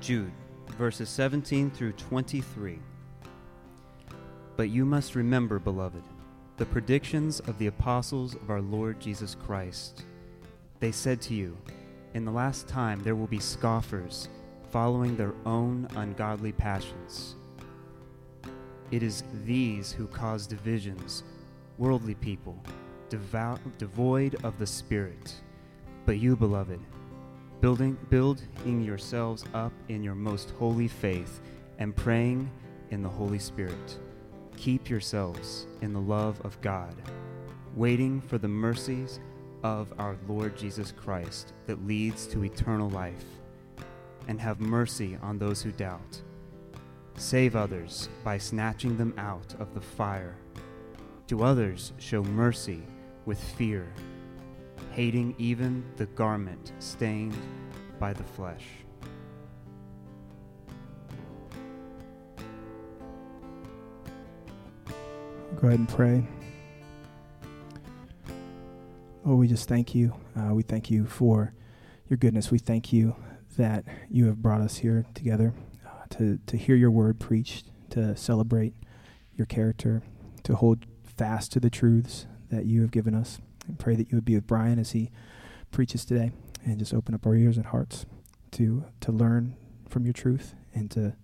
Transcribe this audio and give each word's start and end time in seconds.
Jude, 0.00 0.32
verses 0.78 1.08
17 1.08 1.70
through 1.70 1.92
23. 1.92 2.78
But 4.56 4.70
you 4.70 4.84
must 4.84 5.14
remember, 5.14 5.58
beloved, 5.58 6.02
the 6.56 6.66
predictions 6.66 7.40
of 7.40 7.58
the 7.58 7.66
apostles 7.66 8.34
of 8.34 8.50
our 8.50 8.60
Lord 8.60 9.00
Jesus 9.00 9.34
Christ. 9.34 10.04
They 10.80 10.92
said 10.92 11.20
to 11.22 11.34
you, 11.34 11.56
In 12.14 12.24
the 12.24 12.30
last 12.30 12.68
time 12.68 13.02
there 13.02 13.16
will 13.16 13.26
be 13.26 13.40
scoffers, 13.40 14.28
following 14.70 15.16
their 15.16 15.34
own 15.46 15.88
ungodly 15.96 16.52
passions. 16.52 17.34
It 18.90 19.02
is 19.02 19.24
these 19.44 19.92
who 19.92 20.06
cause 20.06 20.46
divisions, 20.46 21.24
worldly 21.76 22.14
people, 22.14 22.56
devout, 23.08 23.60
devoid 23.78 24.36
of 24.44 24.58
the 24.58 24.66
Spirit. 24.66 25.34
But 26.06 26.18
you, 26.18 26.36
beloved, 26.36 26.80
building, 27.60 27.98
building 28.10 28.82
yourselves 28.82 29.44
up 29.54 29.72
in 29.88 30.02
your 30.02 30.14
most 30.14 30.50
holy 30.58 30.88
faith 30.88 31.40
and 31.78 31.94
praying 31.94 32.50
in 32.90 33.02
the 33.02 33.08
Holy 33.08 33.38
Spirit. 33.38 33.98
Keep 34.56 34.88
yourselves 34.88 35.66
in 35.82 35.92
the 35.92 36.00
love 36.00 36.40
of 36.44 36.60
God, 36.60 36.94
waiting 37.74 38.20
for 38.20 38.38
the 38.38 38.48
mercies 38.48 39.20
of 39.62 39.92
our 39.98 40.16
Lord 40.28 40.56
Jesus 40.56 40.92
Christ 40.92 41.52
that 41.66 41.86
leads 41.86 42.26
to 42.28 42.44
eternal 42.44 42.90
life, 42.90 43.24
and 44.28 44.40
have 44.40 44.60
mercy 44.60 45.18
on 45.22 45.38
those 45.38 45.62
who 45.62 45.72
doubt. 45.72 46.22
Save 47.16 47.56
others 47.56 48.08
by 48.22 48.38
snatching 48.38 48.96
them 48.96 49.14
out 49.18 49.54
of 49.58 49.74
the 49.74 49.80
fire. 49.80 50.36
To 51.28 51.42
others, 51.42 51.92
show 51.98 52.22
mercy 52.22 52.82
with 53.26 53.42
fear 53.42 53.92
hating 54.98 55.32
even 55.38 55.84
the 55.96 56.06
garment 56.06 56.72
stained 56.80 57.32
by 58.00 58.12
the 58.12 58.24
flesh. 58.24 58.64
Go 65.54 65.68
ahead 65.68 65.78
and 65.78 65.88
pray. 65.88 66.26
Lord, 69.24 69.38
we 69.38 69.46
just 69.46 69.68
thank 69.68 69.94
you. 69.94 70.12
Uh, 70.36 70.52
we 70.52 70.64
thank 70.64 70.90
you 70.90 71.06
for 71.06 71.54
your 72.08 72.16
goodness. 72.16 72.50
We 72.50 72.58
thank 72.58 72.92
you 72.92 73.14
that 73.56 73.84
you 74.10 74.26
have 74.26 74.42
brought 74.42 74.62
us 74.62 74.78
here 74.78 75.06
together 75.14 75.54
uh, 75.86 76.06
to, 76.16 76.40
to 76.44 76.56
hear 76.56 76.74
your 76.74 76.90
word 76.90 77.20
preached, 77.20 77.70
to 77.90 78.16
celebrate 78.16 78.74
your 79.36 79.46
character, 79.46 80.02
to 80.42 80.56
hold 80.56 80.86
fast 81.04 81.52
to 81.52 81.60
the 81.60 81.70
truths 81.70 82.26
that 82.50 82.66
you 82.66 82.80
have 82.80 82.90
given 82.90 83.14
us 83.14 83.40
and 83.68 83.78
pray 83.78 83.94
that 83.94 84.10
you 84.10 84.16
would 84.16 84.24
be 84.24 84.34
with 84.34 84.46
Brian 84.46 84.78
as 84.78 84.92
he 84.92 85.10
preaches 85.70 86.04
today 86.04 86.32
and 86.64 86.78
just 86.78 86.94
open 86.94 87.14
up 87.14 87.26
our 87.26 87.34
ears 87.34 87.56
and 87.56 87.66
hearts 87.66 88.06
to 88.52 88.84
to 89.00 89.12
learn 89.12 89.56
from 89.88 90.04
your 90.04 90.12
truth 90.12 90.54
and 90.74 90.90
to 90.90 91.14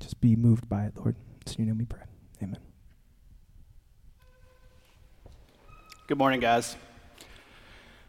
just 0.00 0.20
be 0.20 0.36
moved 0.36 0.68
by 0.68 0.84
it, 0.84 0.96
Lord. 0.96 1.16
In 1.46 1.64
your 1.64 1.74
name 1.74 1.78
we 1.78 1.86
pray. 1.86 2.02
Amen. 2.42 2.58
Good 6.06 6.18
morning, 6.18 6.40
guys. 6.40 6.76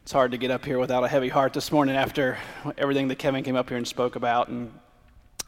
It's 0.04 0.12
hard 0.12 0.32
to 0.32 0.38
get 0.38 0.52
up 0.52 0.66
here 0.66 0.78
without 0.78 1.04
a 1.04 1.08
heavy 1.08 1.30
heart 1.30 1.54
this 1.54 1.72
morning 1.72 1.96
after 1.96 2.38
everything 2.78 3.08
that 3.10 3.16
Kevin 3.16 3.44
came 3.44 3.56
up 3.56 3.70
here 3.70 3.78
and 3.78 3.88
spoke 3.88 4.16
about, 4.16 4.50
and 4.50 4.74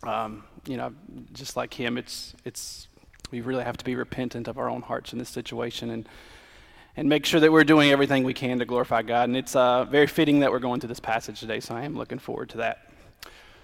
um, 0.04 0.44
you 0.66 0.78
know, 0.78 0.94
just 1.34 1.58
like 1.58 1.74
him, 1.74 1.98
it's 1.98 2.34
it's 2.46 2.88
we 3.32 3.42
really 3.42 3.64
have 3.64 3.78
to 3.78 3.86
be 3.86 3.96
repentant 3.96 4.48
of 4.48 4.58
our 4.58 4.70
own 4.70 4.82
hearts 4.82 5.14
in 5.14 5.20
this 5.20 5.30
situation 5.30 5.90
and 5.90 6.08
and 6.98 7.08
make 7.08 7.26
sure 7.26 7.40
that 7.40 7.52
we're 7.52 7.64
doing 7.64 7.92
everything 7.92 8.24
we 8.24 8.34
can 8.34 8.60
to 8.60 8.66
glorify 8.66 9.02
God. 9.02 9.30
And 9.30 9.38
it's 9.38 9.56
uh, 9.56 9.86
very 9.86 10.08
fitting 10.08 10.40
that 10.42 10.52
we're 10.52 10.60
going 10.60 10.80
to 10.82 10.88
this 10.88 11.00
passage 11.00 11.40
today, 11.40 11.60
so 11.60 11.76
I 11.76 11.84
am 11.84 11.98
looking 11.98 12.20
forward 12.20 12.50
to 12.50 12.58
that. 12.58 12.88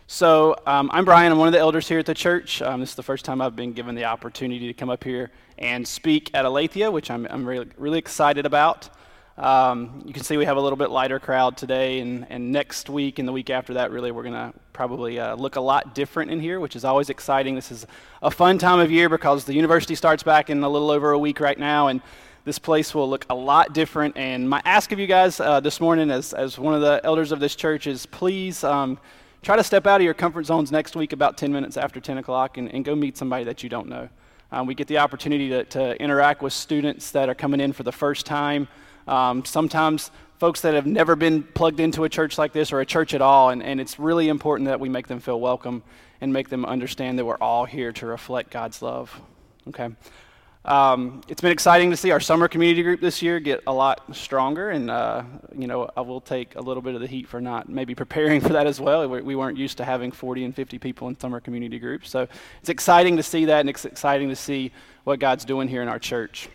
So, 0.09 0.55
um, 0.65 0.89
I'm 0.93 1.03
Brian. 1.03 1.33
I'm 1.33 1.37
one 1.37 1.49
of 1.49 1.53
the 1.53 1.59
elders 1.59 1.87
here 1.87 1.99
at 1.99 2.05
the 2.05 2.13
church. 2.13 2.61
Um, 2.61 2.79
this 2.79 2.91
is 2.91 2.95
the 2.95 3.03
first 3.03 3.25
time 3.25 3.41
I've 3.41 3.57
been 3.57 3.73
given 3.73 3.93
the 3.93 4.05
opportunity 4.05 4.67
to 4.67 4.73
come 4.73 4.89
up 4.89 5.03
here 5.03 5.31
and 5.57 5.85
speak 5.85 6.31
at 6.33 6.45
Aletheia, 6.45 6.89
which 6.89 7.11
I'm, 7.11 7.27
I'm 7.29 7.45
really, 7.45 7.67
really 7.77 7.99
excited 7.99 8.45
about. 8.45 8.89
Um, 9.37 10.01
you 10.05 10.13
can 10.13 10.23
see 10.23 10.37
we 10.37 10.45
have 10.45 10.57
a 10.57 10.61
little 10.61 10.77
bit 10.77 10.89
lighter 10.89 11.19
crowd 11.19 11.57
today, 11.57 11.99
and, 11.99 12.25
and 12.29 12.53
next 12.53 12.89
week 12.89 13.19
and 13.19 13.27
the 13.27 13.33
week 13.33 13.49
after 13.49 13.73
that, 13.75 13.91
really, 13.91 14.11
we're 14.11 14.23
going 14.23 14.33
to 14.33 14.53
probably 14.71 15.19
uh, 15.19 15.35
look 15.35 15.57
a 15.57 15.61
lot 15.61 15.93
different 15.93 16.31
in 16.31 16.39
here, 16.39 16.59
which 16.59 16.75
is 16.75 16.85
always 16.85 17.09
exciting. 17.09 17.53
This 17.53 17.71
is 17.71 17.85
a 18.23 18.31
fun 18.31 18.57
time 18.57 18.79
of 18.79 18.89
year 18.89 19.09
because 19.09 19.43
the 19.43 19.53
university 19.53 19.93
starts 19.93 20.23
back 20.23 20.49
in 20.49 20.63
a 20.63 20.69
little 20.69 20.89
over 20.89 21.11
a 21.11 21.19
week 21.19 21.39
right 21.39 21.59
now, 21.59 21.87
and 21.87 22.01
this 22.47 22.59
place 22.59 22.95
will 22.95 23.09
look 23.09 23.25
a 23.29 23.35
lot 23.35 23.73
different. 23.73 24.15
And 24.15 24.49
my 24.49 24.61
ask 24.63 24.93
of 24.93 24.99
you 24.99 25.05
guys 25.05 25.41
uh, 25.41 25.59
this 25.59 25.81
morning, 25.81 26.09
as, 26.09 26.31
as 26.31 26.57
one 26.57 26.73
of 26.73 26.79
the 26.79 27.01
elders 27.03 27.33
of 27.33 27.41
this 27.41 27.57
church, 27.57 27.87
is 27.87 28.05
please 28.05 28.63
um, 28.63 28.97
try 29.41 29.57
to 29.57 29.63
step 29.65 29.85
out 29.85 29.99
of 29.99 30.05
your 30.05 30.13
comfort 30.13 30.45
zones 30.45 30.71
next 30.71 30.95
week 30.95 31.11
about 31.11 31.37
10 31.37 31.51
minutes 31.51 31.75
after 31.75 31.99
10 31.99 32.19
o'clock 32.19 32.57
and, 32.57 32.73
and 32.73 32.85
go 32.85 32.95
meet 32.95 33.17
somebody 33.17 33.43
that 33.43 33.63
you 33.63 33.69
don't 33.69 33.89
know. 33.89 34.07
Um, 34.53 34.65
we 34.65 34.75
get 34.75 34.87
the 34.87 34.97
opportunity 34.99 35.49
to, 35.49 35.65
to, 35.65 36.01
interact 36.01 36.41
with 36.41 36.53
students 36.53 37.11
that 37.11 37.27
are 37.27 37.35
coming 37.35 37.59
in 37.59 37.73
for 37.73 37.83
the 37.83 37.91
first 37.91 38.25
time. 38.25 38.69
Um, 39.09 39.43
sometimes 39.43 40.09
folks 40.37 40.61
that 40.61 40.73
have 40.73 40.85
never 40.85 41.17
been 41.17 41.43
plugged 41.43 41.81
into 41.81 42.05
a 42.05 42.09
church 42.09 42.37
like 42.37 42.53
this 42.53 42.71
or 42.71 42.79
a 42.79 42.85
church 42.85 43.13
at 43.13 43.21
all, 43.21 43.49
and, 43.49 43.61
and 43.61 43.81
it's 43.81 43.99
really 43.99 44.29
important 44.29 44.69
that 44.69 44.79
we 44.79 44.87
make 44.87 45.07
them 45.07 45.19
feel 45.19 45.41
welcome 45.41 45.83
and 46.21 46.31
make 46.31 46.47
them 46.47 46.63
understand 46.63 47.19
that 47.19 47.25
we're 47.25 47.35
all 47.41 47.65
here 47.65 47.91
to 47.91 48.05
reflect 48.05 48.51
God's 48.51 48.81
love. 48.81 49.19
Okay? 49.67 49.89
Um, 50.67 51.21
it's 51.29 51.39
been 51.39 51.53
exciting 51.53 51.91
to 51.91 51.97
see 51.97 52.11
our 52.11 52.19
summer 52.19 52.49
community 52.49 52.83
group 52.83 52.99
this 52.99 53.21
year 53.21 53.39
get 53.39 53.63
a 53.67 53.71
lot 53.71 54.03
stronger, 54.13 54.71
and 54.71 54.91
uh, 54.91 55.23
you 55.57 55.65
know 55.65 55.89
I 55.95 56.01
will 56.01 56.19
take 56.19 56.55
a 56.55 56.61
little 56.61 56.83
bit 56.83 56.93
of 56.93 56.99
the 56.99 57.07
heat 57.07 57.25
for 57.25 57.39
not 57.39 57.69
maybe 57.69 57.95
preparing 57.95 58.41
for 58.47 58.49
that 58.49 58.67
as 58.67 58.81
well. 58.81 59.07
We, 59.07 59.21
we, 59.21 59.35
weren't 59.37 59.57
used 59.57 59.77
to 59.77 59.85
having 59.85 60.11
40 60.11 60.43
and 60.43 60.53
50 60.53 60.77
people 60.77 61.07
in 61.07 61.17
summer 61.17 61.39
community 61.39 61.79
groups, 61.79 62.09
so 62.09 62.27
it's 62.59 62.67
exciting 62.67 63.15
to 63.15 63.23
see 63.23 63.45
that, 63.45 63.61
and 63.61 63.69
it's 63.69 63.85
exciting 63.85 64.27
to 64.27 64.35
see 64.35 64.73
what 65.05 65.19
God's 65.19 65.45
doing 65.45 65.69
here 65.69 65.81
in 65.81 65.87
our 65.87 65.99
church. 65.99 66.49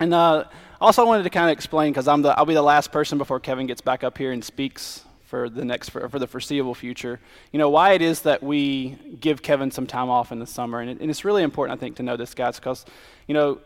And 0.00 0.14
uh, 0.14 0.44
also, 0.80 1.02
I 1.02 1.04
wanted 1.06 1.24
to 1.24 1.30
kind 1.30 1.50
of 1.50 1.52
explain 1.52 1.92
because 1.92 2.08
I'm 2.08 2.22
the 2.22 2.30
I'll 2.38 2.46
be 2.46 2.54
the 2.54 2.62
last 2.62 2.90
person 2.90 3.18
before 3.18 3.38
Kevin 3.38 3.66
gets 3.66 3.82
back 3.82 4.02
up 4.02 4.16
here 4.16 4.32
and 4.32 4.42
speaks 4.42 5.04
for 5.26 5.50
the 5.50 5.64
next 5.64 5.90
for, 5.90 6.08
for, 6.08 6.18
the 6.18 6.26
foreseeable 6.26 6.74
future. 6.74 7.20
You 7.52 7.58
know 7.58 7.68
why 7.68 7.92
it 7.92 8.02
is 8.02 8.22
that 8.22 8.42
we 8.42 8.96
give 9.20 9.42
Kevin 9.42 9.70
some 9.70 9.86
time 9.86 10.08
off 10.08 10.32
in 10.32 10.38
the 10.38 10.46
summer, 10.46 10.80
and, 10.80 10.90
it, 10.90 11.00
and 11.00 11.10
it's 11.10 11.24
really 11.24 11.42
important 11.42 11.78
I 11.78 11.80
think 11.80 11.96
to 11.96 12.02
know 12.02 12.16
this, 12.16 12.32
guys, 12.32 12.58
because 12.58 12.86
you 13.26 13.34
know 13.34 13.58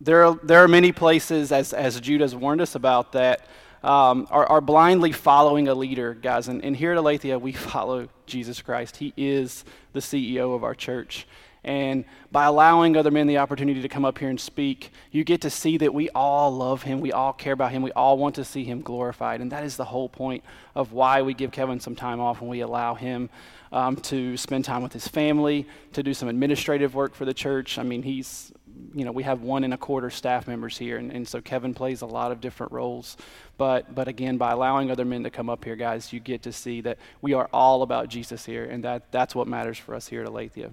there 0.00 0.24
are, 0.24 0.34
there 0.42 0.64
are 0.64 0.68
many 0.68 0.92
places 0.92 1.52
as 1.52 1.72
as 1.72 2.00
Jude 2.00 2.22
has 2.22 2.34
warned 2.34 2.60
us 2.60 2.74
about 2.74 3.12
that. 3.12 3.46
Um, 3.82 4.26
are, 4.30 4.46
are, 4.46 4.62
blindly 4.62 5.12
following 5.12 5.68
a 5.68 5.74
leader, 5.74 6.14
guys. 6.14 6.48
And, 6.48 6.64
and 6.64 6.74
here 6.74 6.92
at 6.92 6.96
Aletheia, 6.96 7.38
we 7.38 7.52
follow 7.74 8.08
Jesus 8.24 8.62
Christ. 8.62 8.96
He 8.96 9.12
is 9.14 9.62
the 9.92 10.00
CEO 10.00 10.54
of 10.54 10.64
our 10.64 10.74
church. 10.74 11.26
And 11.64 12.04
by 12.30 12.44
allowing 12.44 12.96
other 12.96 13.10
men 13.10 13.26
the 13.26 13.38
opportunity 13.38 13.80
to 13.80 13.88
come 13.88 14.04
up 14.04 14.18
here 14.18 14.28
and 14.28 14.40
speak, 14.40 14.92
you 15.10 15.24
get 15.24 15.40
to 15.42 15.50
see 15.50 15.78
that 15.78 15.94
we 15.94 16.10
all 16.10 16.50
love 16.50 16.82
him. 16.82 17.00
We 17.00 17.12
all 17.12 17.32
care 17.32 17.54
about 17.54 17.72
him. 17.72 17.82
We 17.82 17.92
all 17.92 18.18
want 18.18 18.34
to 18.34 18.44
see 18.44 18.64
him 18.64 18.82
glorified. 18.82 19.40
And 19.40 19.50
that 19.52 19.64
is 19.64 19.76
the 19.76 19.84
whole 19.84 20.08
point 20.08 20.44
of 20.74 20.92
why 20.92 21.22
we 21.22 21.32
give 21.32 21.52
Kevin 21.52 21.80
some 21.80 21.96
time 21.96 22.20
off 22.20 22.40
and 22.40 22.50
we 22.50 22.60
allow 22.60 22.94
him 22.94 23.30
um, 23.72 23.96
to 23.96 24.36
spend 24.36 24.64
time 24.64 24.82
with 24.82 24.92
his 24.92 25.08
family, 25.08 25.66
to 25.94 26.02
do 26.02 26.12
some 26.12 26.28
administrative 26.28 26.94
work 26.94 27.14
for 27.14 27.24
the 27.24 27.34
church. 27.34 27.78
I 27.78 27.82
mean, 27.82 28.02
he's, 28.02 28.52
you 28.94 29.04
know, 29.04 29.12
we 29.12 29.22
have 29.22 29.42
one 29.42 29.64
and 29.64 29.72
a 29.72 29.78
quarter 29.78 30.10
staff 30.10 30.46
members 30.46 30.76
here. 30.76 30.98
And, 30.98 31.10
and 31.10 31.26
so 31.26 31.40
Kevin 31.40 31.72
plays 31.72 32.02
a 32.02 32.06
lot 32.06 32.30
of 32.30 32.40
different 32.40 32.72
roles. 32.72 33.16
But, 33.56 33.94
but 33.94 34.06
again, 34.06 34.36
by 34.36 34.52
allowing 34.52 34.90
other 34.90 35.04
men 35.04 35.24
to 35.24 35.30
come 35.30 35.48
up 35.48 35.64
here, 35.64 35.76
guys, 35.76 36.12
you 36.12 36.20
get 36.20 36.42
to 36.42 36.52
see 36.52 36.82
that 36.82 36.98
we 37.22 37.32
are 37.32 37.48
all 37.52 37.82
about 37.82 38.08
Jesus 38.08 38.44
here. 38.44 38.64
And 38.64 38.84
that, 38.84 39.10
that's 39.10 39.34
what 39.34 39.48
matters 39.48 39.78
for 39.78 39.94
us 39.94 40.08
here 40.08 40.20
at 40.20 40.28
Aletheia. 40.28 40.70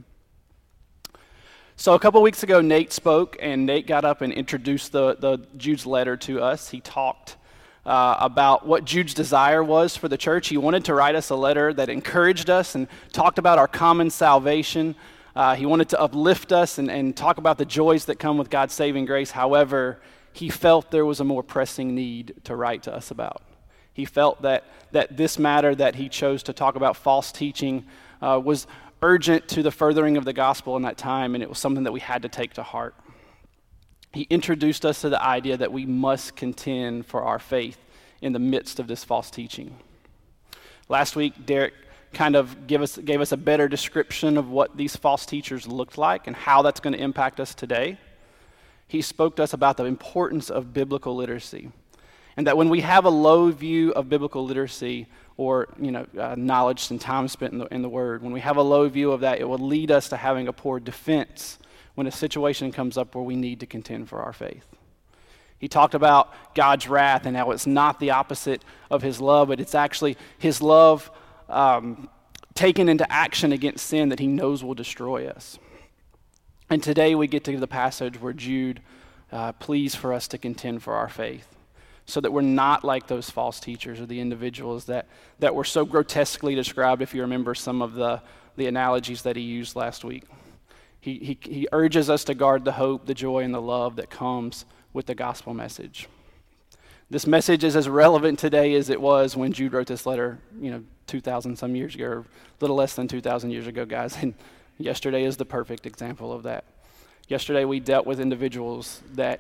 So 1.76 1.94
a 1.94 2.00
couple 2.00 2.22
weeks 2.22 2.44
ago, 2.44 2.62
Nate 2.62 2.94
spoke, 2.94 3.38
and 3.40 3.66
Nate 3.66 3.88
got 3.88 4.06
up 4.06 4.22
and 4.22 4.32
introduced 4.32 4.92
the, 4.92 5.16
the 5.16 5.40
Jude's 5.58 5.86
letter 5.86 6.16
to 6.18 6.42
us. 6.42 6.70
He 6.70 6.80
talked 6.80 7.38
uh, 7.86 8.18
about 8.20 8.68
what 8.68 8.86
Jude's 8.86 9.14
desire 9.14 9.64
was 9.64 9.98
for 9.98 10.08
the 10.08 10.18
church. 10.18 10.50
He 10.50 10.58
wanted 10.58 10.86
to 10.86 10.94
write 10.94 11.16
us 11.16 11.30
a 11.30 11.36
letter 11.36 11.74
that 11.74 11.90
encouraged 11.90 12.50
us 12.50 12.76
and 12.76 12.88
talked 13.12 13.40
about 13.40 13.58
our 13.58 13.68
common 13.68 14.10
salvation. 14.10 14.96
Uh, 15.36 15.56
he 15.56 15.66
wanted 15.66 15.90
to 15.90 16.00
uplift 16.00 16.52
us 16.52 16.78
and, 16.78 16.92
and 16.92 17.16
talk 17.16 17.38
about 17.38 17.58
the 17.58 17.66
joys 17.66 18.06
that 18.06 18.20
come 18.20 18.38
with 18.38 18.50
God's 18.50 18.74
saving 18.74 19.06
grace. 19.06 19.32
However, 19.32 20.00
he 20.34 20.50
felt 20.50 20.92
there 20.92 21.06
was 21.06 21.20
a 21.20 21.24
more 21.24 21.42
pressing 21.42 21.96
need 21.96 22.36
to 22.44 22.56
write 22.56 22.84
to 22.84 22.94
us 22.94 23.12
about. 23.12 23.42
He 23.94 24.06
felt 24.06 24.42
that, 24.44 24.66
that 24.92 25.18
this 25.18 25.40
matter 25.40 25.74
that 25.76 25.96
he 25.96 26.10
chose 26.10 26.44
to 26.44 26.54
talk 26.54 26.76
about, 26.76 26.96
false 26.96 27.32
teaching, 27.32 27.86
uh, 28.22 28.40
was 28.44 28.68
urgent 29.02 29.48
to 29.50 29.64
the 29.64 29.72
furthering 29.72 30.18
of 30.18 30.26
the 30.26 30.34
gospel 30.34 30.76
in 30.76 30.84
that 30.84 30.98
time, 30.98 31.34
and 31.36 31.44
it 31.44 31.50
was 31.50 31.58
something 31.58 31.84
that 31.84 31.92
we 31.92 32.00
had 32.00 32.22
to 32.22 32.30
take 32.30 32.54
to 32.54 32.64
heart. 32.64 32.96
He 34.14 34.28
introduced 34.30 34.86
us 34.86 35.02
to 35.02 35.10
the 35.10 35.22
idea 35.24 35.58
that 35.58 35.72
we 35.72 35.86
must 35.86 36.36
contend 36.36 37.06
for 37.06 37.24
our 37.24 37.40
faith 37.40 37.78
in 38.22 38.34
the 38.34 38.40
midst 38.40 38.80
of 38.80 38.88
this 38.88 39.04
false 39.04 39.32
teaching. 39.32 39.78
Last 40.90 41.16
week, 41.16 41.46
Derek 41.46 41.74
kind 42.14 42.36
of 42.36 42.68
gave 42.68 42.82
us, 42.82 42.98
gave 42.98 43.22
us 43.22 43.32
a 43.32 43.38
better 43.38 43.70
description 43.70 44.38
of 44.38 44.50
what 44.50 44.76
these 44.76 44.96
false 44.96 45.26
teachers 45.26 45.66
looked 45.66 45.98
like 45.98 46.28
and 46.28 46.36
how 46.36 46.62
that's 46.62 46.82
going 46.82 46.94
to 46.94 47.00
impact 47.00 47.40
us 47.40 47.56
today. 47.56 47.98
He 48.88 49.02
spoke 49.02 49.38
to 49.38 49.44
us 49.44 49.54
about 49.54 49.78
the 49.78 49.86
importance 49.86 50.50
of 50.50 50.74
biblical 50.74 51.16
literacy 51.16 51.72
And 52.38 52.48
that 52.48 52.58
when 52.58 52.70
we 52.70 52.82
have 52.82 53.06
a 53.06 53.10
low 53.10 53.52
view 53.52 53.92
of 53.92 54.10
biblical 54.10 54.46
literacy 54.46 55.08
or 55.38 55.68
you 55.80 55.92
know, 55.92 56.06
uh, 56.18 56.36
knowledge 56.38 56.92
and 56.92 57.00
time 57.00 57.28
spent 57.28 57.54
in 57.54 57.60
the, 57.60 57.66
in 57.68 57.82
the 57.82 57.90
Word, 57.90 58.22
when 58.22 58.32
we 58.32 58.42
have 58.42 58.58
a 58.58 58.62
low 58.62 58.88
view 58.90 59.12
of 59.12 59.22
that, 59.22 59.40
it 59.40 59.46
will 59.46 59.58
lead 59.58 59.92
us 59.92 60.10
to 60.10 60.18
having 60.18 60.48
a 60.48 60.54
poor 60.54 60.80
defense 60.80 61.58
when 61.96 62.08
a 62.08 62.12
situation 62.12 62.72
comes 62.72 62.98
up 62.98 63.16
where 63.16 63.24
we 63.24 63.36
need 63.36 63.60
to 63.60 63.66
contend 63.66 64.10
for 64.10 64.22
our 64.22 64.34
faith. 64.34 64.68
He 65.60 65.68
talked 65.68 65.94
about 65.94 66.34
God's 66.56 66.88
wrath 66.88 67.26
and 67.26 67.38
how 67.38 67.52
it's 67.52 67.68
not 67.68 68.00
the 68.00 68.12
opposite 68.12 68.64
of 68.90 69.04
his 69.04 69.22
love, 69.22 69.50
but 69.50 69.60
it's 69.60 69.76
actually 69.76 70.18
his 70.40 70.62
love 70.62 71.12
um, 71.50 72.10
taken 72.56 72.90
into 72.90 73.10
action 73.12 73.52
against 73.52 73.86
sin 73.86 74.10
that 74.10 74.20
he 74.20 74.28
knows 74.28 74.64
will 74.64 74.74
destroy 74.74 75.28
us. 75.28 75.60
And 76.70 76.82
today 76.82 77.14
we 77.16 77.28
get 77.28 77.44
to 77.44 77.58
the 77.58 77.68
passage 77.68 78.20
where 78.20 78.34
Jude 78.34 78.82
uh, 79.32 79.52
pleads 79.54 79.94
for 79.94 80.14
us 80.14 80.28
to 80.30 80.38
contend 80.38 80.82
for 80.82 80.96
our 80.96 81.10
faith 81.10 81.48
so 82.12 82.20
that 82.20 82.34
we're 82.34 82.42
not 82.42 82.84
like 82.84 83.08
those 83.08 83.30
false 83.30 83.58
teachers 83.58 84.02
or 84.02 84.06
the 84.06 84.20
individuals 84.20 84.84
that, 84.86 85.08
that 85.40 85.56
were 85.56 85.64
so 85.64 85.86
grotesquely 85.86 86.56
described, 86.56 87.02
if 87.02 87.16
you 87.16 87.22
remember 87.22 87.56
some 87.56 87.82
of 87.82 87.94
the, 87.94 88.22
the 88.58 88.68
analogies 88.68 89.22
that 89.22 89.38
he 89.38 89.42
used 89.42 89.78
last 89.78 90.04
week. 90.04 90.26
He, 91.00 91.18
he, 91.20 91.38
he 91.42 91.68
urges 91.72 92.10
us 92.10 92.26
to 92.26 92.34
guard 92.34 92.66
the 92.66 92.74
hope, 92.74 93.06
the 93.06 93.14
joy, 93.14 93.44
and 93.44 93.54
the 93.54 93.62
love 93.62 93.96
that 93.96 94.10
comes 94.10 94.66
with 94.92 95.06
the 95.06 95.16
gospel 95.16 95.54
message. 95.54 96.10
This 97.10 97.26
message 97.26 97.64
is 97.64 97.78
as 97.78 97.88
relevant 97.88 98.40
today 98.40 98.74
as 98.74 98.90
it 98.90 99.00
was 99.00 99.38
when 99.38 99.54
Jude 99.54 99.72
wrote 99.72 99.88
this 99.88 100.06
letter, 100.06 100.38
you 100.60 100.70
know, 100.70 100.84
2,000 101.08 101.56
some 101.56 101.78
years 101.78 101.96
ago, 101.96 102.06
or 102.06 102.18
a 102.20 102.26
little 102.60 102.76
less 102.76 102.94
than 102.94 103.08
2,000 103.08 103.52
years 103.52 103.68
ago, 103.68 103.86
guys. 103.86 104.18
And 104.22 104.34
yesterday 104.78 105.24
is 105.24 105.38
the 105.38 105.46
perfect 105.46 105.86
example 105.86 106.34
of 106.34 106.44
that. 106.44 106.66
Yesterday 107.30 107.64
we 107.64 107.80
dealt 107.80 108.06
with 108.06 108.20
individuals 108.20 109.02
that 109.14 109.40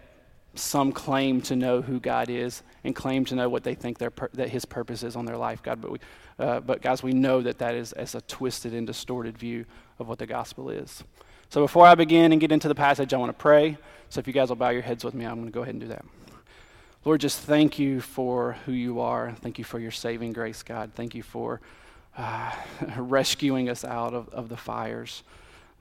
some 0.55 0.91
claim 0.91 1.41
to 1.41 1.55
know 1.55 1.81
who 1.81 1.99
God 1.99 2.29
is 2.29 2.63
and 2.83 2.95
claim 2.95 3.25
to 3.25 3.35
know 3.35 3.47
what 3.47 3.63
they 3.63 3.75
think 3.75 3.97
their 3.97 4.11
that 4.33 4.49
His 4.49 4.65
purpose 4.65 5.03
is 5.03 5.15
on 5.15 5.25
their 5.25 5.37
life, 5.37 5.63
God. 5.63 5.81
But 5.81 5.91
we, 5.91 5.99
uh, 6.39 6.59
but 6.59 6.81
guys, 6.81 7.01
we 7.03 7.13
know 7.13 7.41
that 7.41 7.59
that 7.59 7.75
is 7.75 7.93
as 7.93 8.15
a 8.15 8.21
twisted 8.21 8.73
and 8.73 8.85
distorted 8.85 9.37
view 9.37 9.65
of 9.99 10.07
what 10.07 10.19
the 10.19 10.25
gospel 10.25 10.69
is. 10.69 11.03
So 11.49 11.61
before 11.61 11.85
I 11.85 11.95
begin 11.95 12.31
and 12.31 12.39
get 12.39 12.51
into 12.51 12.67
the 12.67 12.75
passage, 12.75 13.13
I 13.13 13.17
want 13.17 13.29
to 13.29 13.41
pray. 13.41 13.77
So 14.09 14.19
if 14.19 14.27
you 14.27 14.33
guys 14.33 14.49
will 14.49 14.55
bow 14.55 14.69
your 14.69 14.81
heads 14.81 15.03
with 15.03 15.13
me, 15.13 15.25
I'm 15.25 15.35
going 15.35 15.47
to 15.47 15.51
go 15.51 15.61
ahead 15.61 15.73
and 15.73 15.81
do 15.81 15.87
that. 15.87 16.05
Lord, 17.03 17.19
just 17.19 17.39
thank 17.39 17.79
you 17.79 17.99
for 17.99 18.53
who 18.65 18.71
you 18.71 18.99
are. 18.99 19.33
Thank 19.41 19.57
you 19.57 19.65
for 19.65 19.79
your 19.79 19.91
saving 19.91 20.33
grace, 20.33 20.63
God. 20.63 20.91
Thank 20.93 21.15
you 21.15 21.23
for 21.23 21.59
uh, 22.17 22.51
rescuing 22.97 23.69
us 23.69 23.83
out 23.83 24.13
of, 24.13 24.29
of 24.29 24.49
the 24.49 24.57
fires 24.57 25.23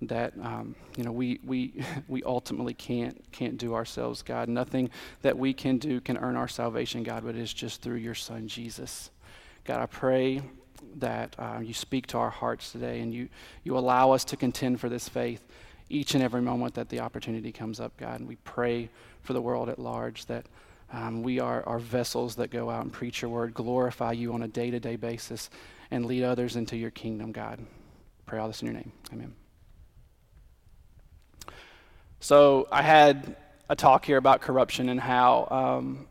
that 0.02 0.32
um, 0.42 0.74
you 0.96 1.04
know 1.04 1.12
we, 1.12 1.40
we, 1.44 1.82
we 2.08 2.22
ultimately 2.24 2.74
can't 2.74 3.20
can't 3.32 3.58
do 3.58 3.74
ourselves, 3.74 4.22
God. 4.22 4.48
Nothing 4.48 4.90
that 5.22 5.36
we 5.36 5.52
can 5.52 5.78
do 5.78 6.00
can 6.00 6.16
earn 6.16 6.36
our 6.36 6.48
salvation, 6.48 7.02
God, 7.02 7.24
but 7.24 7.34
it's 7.34 7.52
just 7.52 7.82
through 7.82 7.96
your 7.96 8.14
Son 8.14 8.48
Jesus. 8.48 9.10
God, 9.64 9.80
I 9.80 9.86
pray 9.86 10.42
that 10.96 11.36
uh, 11.38 11.60
you 11.62 11.74
speak 11.74 12.06
to 12.08 12.18
our 12.18 12.30
hearts 12.30 12.72
today 12.72 13.00
and 13.00 13.12
you, 13.12 13.28
you 13.64 13.76
allow 13.76 14.12
us 14.12 14.24
to 14.24 14.36
contend 14.36 14.80
for 14.80 14.88
this 14.88 15.08
faith 15.08 15.46
each 15.88 16.14
and 16.14 16.22
every 16.22 16.40
moment 16.40 16.74
that 16.74 16.88
the 16.88 17.00
opportunity 17.00 17.52
comes 17.52 17.80
up, 17.80 17.96
God. 17.96 18.20
And 18.20 18.28
we 18.28 18.36
pray 18.36 18.88
for 19.22 19.32
the 19.32 19.40
world 19.40 19.68
at 19.68 19.78
large 19.78 20.26
that 20.26 20.46
um, 20.92 21.22
we 21.22 21.38
are, 21.38 21.62
are 21.66 21.78
vessels 21.78 22.36
that 22.36 22.50
go 22.50 22.70
out 22.70 22.82
and 22.82 22.92
preach 22.92 23.22
your 23.22 23.30
word, 23.30 23.54
glorify 23.54 24.12
you 24.12 24.32
on 24.32 24.42
a 24.42 24.48
day 24.48 24.70
to 24.70 24.80
day 24.80 24.96
basis, 24.96 25.50
and 25.90 26.06
lead 26.06 26.22
others 26.22 26.56
into 26.56 26.76
your 26.76 26.90
kingdom, 26.90 27.32
God. 27.32 27.60
Pray 28.26 28.38
all 28.38 28.48
this 28.48 28.62
in 28.62 28.66
your 28.66 28.74
name. 28.74 28.92
Amen. 29.12 29.34
So 32.20 32.68
I 32.70 32.82
had 32.82 33.34
a 33.68 33.74
talk 33.74 34.04
here 34.04 34.18
about 34.18 34.42
corruption 34.42 34.90
and 34.90 35.00
how 35.00 35.48
um, 35.50 36.06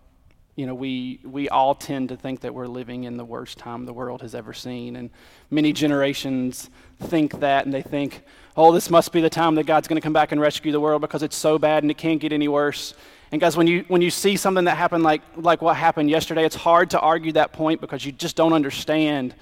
you 0.59 0.65
know, 0.65 0.75
we, 0.75 1.21
we 1.23 1.47
all 1.47 1.73
tend 1.73 2.09
to 2.09 2.17
think 2.17 2.41
that 2.41 2.53
we're 2.53 2.67
living 2.67 3.06
in 3.06 3.15
the 3.15 3.23
worst 3.23 3.57
time 3.57 3.85
the 3.85 3.94
world 3.94 4.21
has 4.21 4.35
ever 4.35 4.51
seen. 4.51 4.97
And 4.97 5.09
many 5.50 5.71
generations 5.71 6.69
think 7.03 7.39
that, 7.39 7.63
and 7.63 7.73
they 7.73 7.81
think, 7.81 8.23
oh, 8.57 8.73
this 8.73 8.89
must 8.89 9.13
be 9.13 9.21
the 9.21 9.29
time 9.29 9.56
that 9.56 9.65
God's 9.65 9.88
going 9.88 9.95
to 9.95 10.01
come 10.01 10.11
back 10.11 10.33
and 10.33 10.41
rescue 10.41 10.73
the 10.73 10.79
world 10.81 11.00
because 11.00 11.23
it's 11.23 11.38
so 11.38 11.57
bad 11.57 11.83
and 11.83 11.89
it 11.89 11.97
can't 11.97 12.19
get 12.19 12.33
any 12.33 12.50
worse. 12.50 12.94
And 13.31 13.39
guys, 13.39 13.56
when 13.56 13.67
you, 13.67 13.85
when 13.88 14.01
you 14.01 14.09
see 14.09 14.35
something 14.35 14.65
that 14.65 14.75
happened 14.75 15.01
like, 15.03 15.21
like 15.38 15.61
what 15.61 15.77
happened 15.77 16.09
yesterday, 16.09 16.44
it's 16.44 16.57
hard 16.57 16.89
to 16.89 17.00
argue 17.00 17.31
that 17.33 17.53
point 17.53 17.79
because 17.79 18.03
you 18.03 18.11
just 18.11 18.35
don't 18.35 18.51
understand 18.51 19.35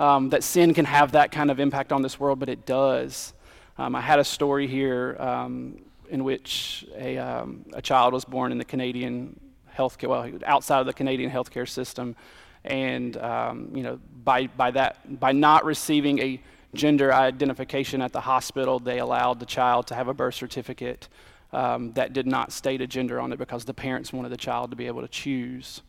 um, 0.00 0.30
that 0.30 0.42
sin 0.42 0.74
can 0.74 0.86
have 0.86 1.12
that 1.12 1.30
kind 1.30 1.50
of 1.50 1.60
impact 1.60 1.92
on 1.92 2.02
this 2.02 2.18
world, 2.18 2.40
but 2.40 2.48
it 2.48 2.66
does. 2.66 3.34
Um, 3.78 3.94
I 3.94 4.00
had 4.00 4.18
a 4.18 4.24
story 4.24 4.66
here 4.66 5.16
um, 5.20 5.78
in 6.08 6.24
which 6.24 6.86
a, 6.96 7.18
um, 7.18 7.64
a 7.72 7.82
child 7.82 8.12
was 8.12 8.24
born 8.24 8.52
in 8.52 8.58
the 8.58 8.64
Canadian 8.64 9.38
healthcare, 9.76 10.08
well, 10.08 10.30
outside 10.44 10.80
of 10.80 10.86
the 10.86 10.92
Canadian 10.92 11.30
healthcare 11.30 11.68
system. 11.68 12.16
And, 12.64 13.16
um, 13.18 13.70
you 13.74 13.82
know, 13.82 14.00
by, 14.24 14.48
by, 14.48 14.70
that, 14.72 15.20
by 15.20 15.32
not 15.32 15.64
receiving 15.64 16.18
a 16.18 16.40
gender 16.74 17.12
identification 17.12 18.02
at 18.02 18.12
the 18.12 18.20
hospital, 18.20 18.78
they 18.78 18.98
allowed 18.98 19.40
the 19.40 19.46
child 19.46 19.86
to 19.88 19.94
have 19.94 20.08
a 20.08 20.14
birth 20.14 20.34
certificate 20.34 21.08
um, 21.52 21.92
that 21.92 22.12
did 22.12 22.26
not 22.26 22.52
state 22.52 22.80
a 22.80 22.86
gender 22.86 23.20
on 23.20 23.32
it 23.32 23.38
because 23.38 23.64
the 23.64 23.74
parents 23.74 24.12
wanted 24.12 24.30
the 24.30 24.36
child 24.36 24.70
to 24.70 24.76
be 24.76 24.86
able 24.86 25.02
to 25.02 25.08
choose 25.08 25.82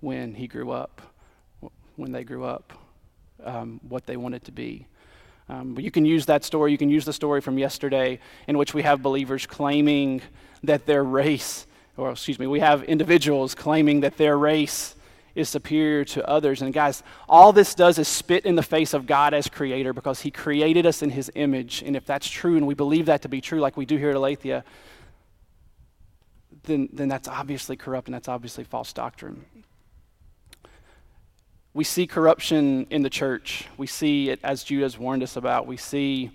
when 0.00 0.34
he 0.34 0.46
grew 0.46 0.70
up, 0.70 1.00
when 1.96 2.12
they 2.12 2.24
grew 2.24 2.44
up, 2.44 2.72
um, 3.44 3.80
what 3.88 4.06
they 4.06 4.16
wanted 4.16 4.44
to 4.44 4.52
be. 4.52 4.86
Um, 5.48 5.74
but 5.74 5.82
you 5.82 5.90
can 5.90 6.04
use 6.04 6.26
that 6.26 6.44
story, 6.44 6.72
you 6.72 6.78
can 6.78 6.90
use 6.90 7.04
the 7.04 7.12
story 7.12 7.40
from 7.40 7.58
yesterday 7.58 8.20
in 8.46 8.58
which 8.58 8.74
we 8.74 8.82
have 8.82 9.02
believers 9.02 9.46
claiming 9.46 10.20
that 10.62 10.84
their 10.86 11.02
race 11.02 11.66
or 11.98 12.12
excuse 12.12 12.38
me, 12.38 12.46
we 12.46 12.60
have 12.60 12.84
individuals 12.84 13.54
claiming 13.54 14.00
that 14.00 14.16
their 14.16 14.38
race 14.38 14.94
is 15.34 15.48
superior 15.48 16.04
to 16.04 16.26
others. 16.26 16.62
And 16.62 16.72
guys, 16.72 17.02
all 17.28 17.52
this 17.52 17.74
does 17.74 17.98
is 17.98 18.06
spit 18.06 18.46
in 18.46 18.54
the 18.54 18.62
face 18.62 18.94
of 18.94 19.06
God 19.06 19.34
as 19.34 19.48
creator 19.48 19.92
because 19.92 20.20
he 20.20 20.30
created 20.30 20.86
us 20.86 21.02
in 21.02 21.10
his 21.10 21.30
image. 21.34 21.82
And 21.82 21.96
if 21.96 22.06
that's 22.06 22.28
true 22.28 22.56
and 22.56 22.66
we 22.66 22.74
believe 22.74 23.06
that 23.06 23.22
to 23.22 23.28
be 23.28 23.40
true, 23.40 23.60
like 23.60 23.76
we 23.76 23.84
do 23.84 23.96
here 23.96 24.10
at 24.10 24.16
Aletheia, 24.16 24.64
then, 26.62 26.88
then 26.92 27.08
that's 27.08 27.28
obviously 27.28 27.76
corrupt 27.76 28.06
and 28.06 28.14
that's 28.14 28.28
obviously 28.28 28.62
false 28.62 28.92
doctrine. 28.92 29.44
We 31.78 31.84
see 31.84 32.08
corruption 32.08 32.88
in 32.90 33.02
the 33.02 33.08
church. 33.08 33.68
We 33.76 33.86
see 33.86 34.30
it 34.30 34.40
as 34.42 34.64
Jude 34.64 34.82
has 34.82 34.98
warned 34.98 35.22
us 35.22 35.36
about. 35.36 35.68
We 35.68 35.76
see 35.76 36.32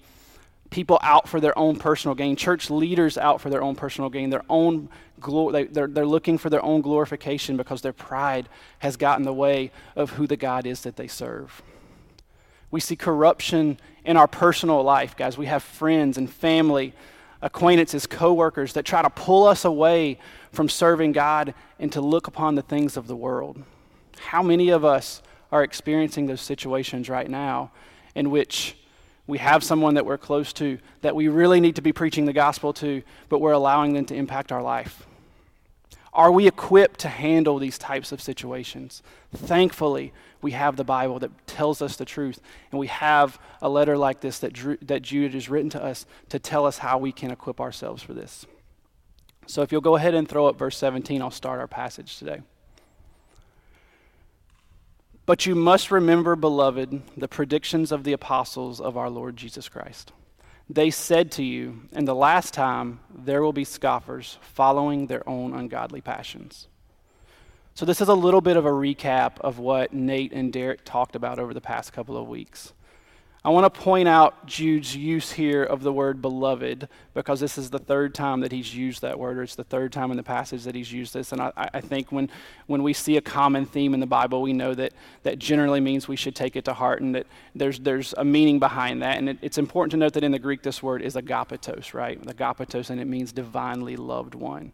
people 0.70 0.98
out 1.02 1.28
for 1.28 1.42
their 1.42 1.60
own 1.60 1.76
personal 1.76 2.16
gain, 2.16 2.38
church 2.38 2.70
leaders 2.70 3.18
out 3.18 3.42
for 3.42 3.50
their 3.50 3.62
own 3.62 3.76
personal 3.76 4.10
gain, 4.10 4.30
their 4.30 4.46
own 4.50 4.88
glory. 5.20 5.66
They, 5.66 5.82
are 5.82 5.88
they're 5.88 6.06
looking 6.06 6.38
for 6.38 6.50
their 6.50 6.64
own 6.64 6.80
glorification 6.80 7.58
because 7.58 7.82
their 7.82 7.92
pride 7.92 8.48
has 8.80 8.96
gotten 8.96 9.26
the 9.26 9.34
way 9.34 9.72
of 9.98 10.12
who 10.12 10.28
the 10.28 10.38
God 10.38 10.66
is 10.66 10.84
that 10.84 10.96
they 10.96 11.08
serve. 11.08 11.62
We 12.72 12.80
see 12.80 12.96
corruption 12.96 13.82
in 14.06 14.16
our 14.16 14.30
personal 14.30 14.82
life, 14.82 15.18
guys. 15.18 15.38
We 15.38 15.48
have 15.48 15.62
friends 15.62 16.18
and 16.18 16.32
family, 16.32 16.94
acquaintances, 17.42 18.08
coworkers 18.08 18.72
that 18.72 18.86
try 18.86 19.02
to 19.02 19.10
pull 19.10 19.46
us 19.46 19.66
away 19.66 20.20
from 20.54 20.70
serving 20.70 21.12
God 21.12 21.54
and 21.80 21.92
to 21.92 22.00
look 22.00 22.28
upon 22.28 22.56
the 22.56 22.62
things 22.62 22.96
of 22.96 23.08
the 23.08 23.16
world. 23.18 23.62
How 24.28 24.42
many 24.42 24.70
of 24.70 24.86
us 24.86 25.22
are 25.54 25.64
experiencing 25.64 26.26
those 26.26 26.42
situations 26.42 27.08
right 27.08 27.30
now 27.30 27.72
in 28.16 28.32
which 28.32 28.76
we 29.28 29.38
have 29.38 29.64
someone 29.64 29.94
that 29.94 30.04
we're 30.04 30.18
close 30.18 30.52
to 30.52 30.80
that 31.02 31.16
we 31.16 31.28
really 31.28 31.60
need 31.60 31.76
to 31.76 31.82
be 31.84 31.94
preaching 31.94 32.26
the 32.26 32.34
gospel 32.34 32.74
to, 32.74 33.04
but 33.30 33.38
we're 33.38 33.52
allowing 33.52 33.94
them 33.94 34.04
to 34.04 34.16
impact 34.16 34.52
our 34.52 34.64
life. 34.64 35.06
Are 36.12 36.32
we 36.32 36.48
equipped 36.48 37.02
to 37.02 37.08
handle 37.08 37.60
these 37.60 37.78
types 37.78 38.12
of 38.12 38.20
situations? 38.20 39.04
Thankfully, 39.32 40.12
we 40.42 40.54
have 40.54 40.76
the 40.76 40.84
Bible 40.84 41.20
that 41.20 41.46
tells 41.46 41.84
us 41.84 41.98
the 41.98 42.06
truth, 42.06 42.42
and 42.72 42.80
we 42.80 42.88
have 42.88 43.40
a 43.62 43.70
letter 43.70 43.96
like 43.96 44.22
this 44.22 44.40
that, 44.40 44.54
Drew, 44.54 44.78
that 44.82 45.04
Jude 45.04 45.36
has 45.36 45.50
written 45.50 45.70
to 45.70 45.84
us 45.84 46.08
to 46.30 46.40
tell 46.40 46.66
us 46.66 46.80
how 46.80 46.98
we 46.98 47.12
can 47.12 47.30
equip 47.30 47.62
ourselves 47.62 48.02
for 48.02 48.14
this. 48.14 48.48
So, 49.46 49.62
if 49.62 49.72
you'll 49.72 49.82
go 49.82 49.98
ahead 49.98 50.16
and 50.16 50.28
throw 50.28 50.48
up 50.48 50.58
verse 50.58 50.78
17, 50.78 51.22
I'll 51.22 51.30
start 51.30 51.60
our 51.60 51.68
passage 51.68 52.18
today. 52.18 52.42
But 55.26 55.46
you 55.46 55.56
must 55.56 55.90
remember, 55.90 56.36
beloved, 56.36 57.02
the 57.16 57.30
predictions 57.30 57.92
of 57.92 58.04
the 58.04 58.12
apostles 58.12 58.82
of 58.82 58.98
our 58.98 59.10
Lord 59.10 59.38
Jesus 59.38 59.70
Christ. 59.70 60.12
They 60.70 60.90
said 60.90 61.32
to 61.34 61.44
you, 61.44 61.84
In 61.94 62.06
the 62.06 62.16
last 62.16 62.54
time 62.54 63.00
there 63.14 63.42
will 63.42 63.54
be 63.54 63.64
scoffers 63.64 64.38
following 64.42 65.08
their 65.08 65.28
own 65.28 65.54
ungodly 65.54 66.02
passions. 66.02 66.68
So, 67.74 67.86
this 67.86 68.02
is 68.02 68.08
a 68.08 68.14
little 68.14 68.42
bit 68.42 68.58
of 68.58 68.66
a 68.66 68.72
recap 68.72 69.40
of 69.40 69.60
what 69.60 69.94
Nate 69.94 70.32
and 70.32 70.54
Derek 70.54 70.86
talked 70.86 71.16
about 71.16 71.40
over 71.40 71.54
the 71.54 71.62
past 71.62 71.92
couple 71.92 72.18
of 72.18 72.28
weeks. 72.28 72.74
I 73.46 73.50
want 73.50 73.74
to 73.74 73.82
point 73.82 74.08
out 74.08 74.46
Jude's 74.46 74.96
use 74.96 75.34
here 75.34 75.64
of 75.64 75.84
the 75.84 75.92
word 75.92 76.22
beloved 76.22 76.88
because 77.14 77.42
this 77.42 77.58
is 77.58 77.70
the 77.70 77.80
third 77.80 78.16
time 78.16 78.40
that 78.40 78.54
he's 78.54 78.74
used 78.74 79.02
that 79.02 79.20
word, 79.20 79.38
or 79.38 79.44
it's 79.44 79.56
the 79.56 79.66
third 79.66 79.92
time 79.92 80.12
in 80.12 80.18
the 80.18 80.24
passage 80.24 80.64
that 80.64 80.76
he's 80.76 80.94
used 80.94 81.14
this. 81.14 81.34
And 81.34 81.42
I, 81.42 81.52
I 81.58 81.82
think 81.82 82.10
when, 82.10 82.30
when 82.68 82.84
we 82.84 82.94
see 82.94 83.18
a 83.18 83.22
common 83.22 83.66
theme 83.66 83.94
in 83.94 84.00
the 84.00 84.06
Bible, 84.06 84.42
we 84.42 84.54
know 84.54 84.74
that 84.76 84.94
that 85.24 85.40
generally 85.40 85.82
means 85.82 86.08
we 86.08 86.16
should 86.16 86.36
take 86.36 86.56
it 86.56 86.64
to 86.66 86.74
heart 86.74 87.02
and 87.02 87.16
that 87.16 87.28
there's, 87.54 87.80
there's 87.80 88.14
a 88.18 88.24
meaning 88.24 88.60
behind 88.60 89.02
that. 89.02 89.18
And 89.18 89.28
it, 89.28 89.40
it's 89.42 89.58
important 89.58 89.92
to 89.92 89.98
note 89.98 90.14
that 90.14 90.24
in 90.24 90.32
the 90.32 90.40
Greek, 90.40 90.62
this 90.64 90.82
word 90.82 91.02
is 91.02 91.16
agapetos, 91.16 91.94
right? 91.94 92.22
Agapetos, 92.22 92.90
and 92.92 93.02
it 93.02 93.08
means 93.08 93.34
divinely 93.34 93.98
loved 93.98 94.36
one. 94.36 94.72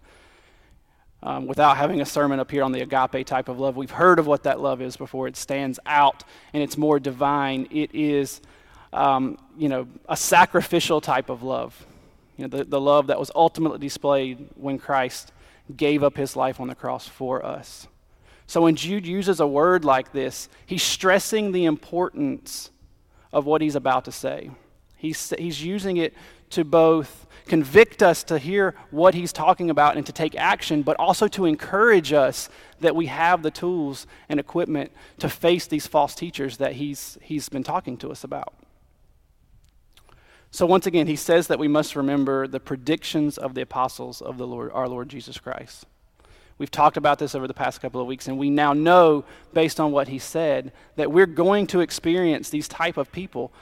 um, 1.21 1.47
without 1.47 1.77
having 1.77 2.01
a 2.01 2.05
sermon 2.05 2.39
up 2.39 2.49
here 2.49 2.63
on 2.63 2.71
the 2.71 2.81
agape 2.81 3.25
type 3.25 3.49
of 3.49 3.59
love. 3.59 3.75
We've 3.75 3.91
heard 3.91 4.19
of 4.19 4.27
what 4.27 4.43
that 4.43 4.59
love 4.59 4.81
is 4.81 4.95
before. 4.95 5.27
It 5.27 5.35
stands 5.35 5.79
out 5.85 6.23
and 6.53 6.63
it's 6.63 6.77
more 6.77 6.99
divine. 6.99 7.67
It 7.71 7.93
is, 7.93 8.41
um, 8.93 9.37
you 9.57 9.69
know, 9.69 9.87
a 10.07 10.17
sacrificial 10.17 11.01
type 11.01 11.29
of 11.29 11.43
love. 11.43 11.85
You 12.37 12.47
know, 12.47 12.57
the, 12.57 12.63
the 12.63 12.81
love 12.81 13.07
that 13.07 13.19
was 13.19 13.31
ultimately 13.35 13.79
displayed 13.79 14.49
when 14.55 14.79
Christ 14.79 15.31
gave 15.75 16.03
up 16.03 16.17
his 16.17 16.35
life 16.35 16.59
on 16.59 16.67
the 16.67 16.75
cross 16.75 17.07
for 17.07 17.45
us. 17.45 17.87
So 18.47 18.61
when 18.61 18.75
Jude 18.75 19.05
uses 19.05 19.39
a 19.39 19.47
word 19.47 19.85
like 19.85 20.11
this, 20.11 20.49
he's 20.65 20.81
stressing 20.81 21.51
the 21.51 21.65
importance 21.65 22.71
of 23.31 23.45
what 23.45 23.61
he's 23.61 23.75
about 23.75 24.05
to 24.05 24.11
say. 24.11 24.49
He's, 24.97 25.33
he's 25.37 25.63
using 25.63 25.97
it 25.97 26.13
to 26.51 26.63
both 26.63 27.27
convict 27.45 28.01
us 28.01 28.23
to 28.23 28.39
hear 28.39 28.75
what 28.89 29.13
he's 29.13 29.31
talking 29.31 29.69
about 29.69 29.97
and 29.97 30.05
to 30.05 30.11
take 30.11 30.35
action, 30.35 30.81
but 30.81 30.95
also 30.97 31.27
to 31.27 31.45
encourage 31.45 32.11
us 32.11 32.49
that 32.79 32.95
we 32.95 33.05
have 33.05 33.43
the 33.43 33.51
tools 33.51 34.07
and 34.29 34.39
equipment 34.39 34.91
to 35.19 35.29
face 35.29 35.67
these 35.67 35.85
false 35.85 36.15
teachers 36.15 36.57
that 36.57 36.73
he's, 36.73 37.17
he's 37.21 37.49
been 37.49 37.63
talking 37.63 37.97
to 37.97 38.11
us 38.11 38.23
about. 38.23 38.53
So, 40.51 40.65
once 40.65 40.87
again, 40.87 41.07
he 41.07 41.15
says 41.15 41.47
that 41.47 41.59
we 41.59 41.67
must 41.67 41.95
remember 41.95 42.47
the 42.47 42.59
predictions 42.59 43.37
of 43.37 43.53
the 43.53 43.61
apostles 43.61 44.21
of 44.21 44.37
the 44.37 44.47
Lord, 44.47 44.71
our 44.73 44.87
Lord 44.87 45.09
Jesus 45.09 45.37
Christ. 45.37 45.85
We've 46.57 46.71
talked 46.71 46.97
about 46.97 47.19
this 47.19 47.35
over 47.35 47.47
the 47.47 47.53
past 47.53 47.81
couple 47.81 48.01
of 48.01 48.07
weeks, 48.07 48.27
and 48.27 48.37
we 48.37 48.49
now 48.49 48.73
know, 48.73 49.23
based 49.53 49.79
on 49.79 49.91
what 49.91 50.09
he 50.09 50.19
said, 50.19 50.73
that 50.97 51.11
we're 51.11 51.25
going 51.25 51.67
to 51.67 51.79
experience 51.79 52.49
these 52.49 52.67
type 52.67 52.97
of 52.97 53.11
people 53.11 53.53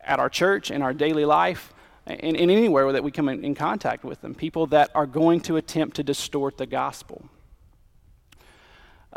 at 0.00 0.18
our 0.18 0.28
church, 0.28 0.70
in 0.70 0.82
our 0.82 0.92
daily 0.92 1.24
life, 1.24 1.72
and, 2.06 2.36
in 2.36 2.50
anywhere 2.50 2.90
that 2.90 3.04
we 3.04 3.10
come 3.10 3.28
in, 3.28 3.44
in 3.44 3.54
contact 3.54 4.02
with 4.02 4.20
them, 4.20 4.34
people 4.34 4.66
that 4.68 4.90
are 4.94 5.06
going 5.06 5.40
to 5.42 5.56
attempt 5.56 5.96
to 5.96 6.02
distort 6.02 6.56
the 6.58 6.66
gospel. 6.66 7.28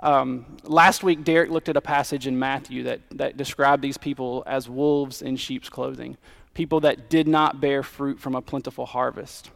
Um, 0.03 0.57
last 0.63 1.03
week, 1.03 1.23
Derek 1.23 1.49
looked 1.49 1.69
at 1.69 1.77
a 1.77 1.81
passage 1.81 2.27
in 2.27 2.37
Matthew 2.37 2.83
that, 2.83 3.01
that 3.11 3.35
described 3.35 3.81
these 3.81 3.97
people 3.97 4.43
as 4.45 4.69
wolves 4.69 5.23
in 5.23 5.37
sheep's 5.37 5.69
clothing, 5.69 6.17
people 6.57 6.79
that 6.79 7.07
did 7.07 7.27
not 7.27 7.61
bear 7.61 7.83
fruit 7.83 8.19
from 8.19 8.33
a 8.33 8.41
plentiful 8.41 8.87
harvest. 8.87 9.51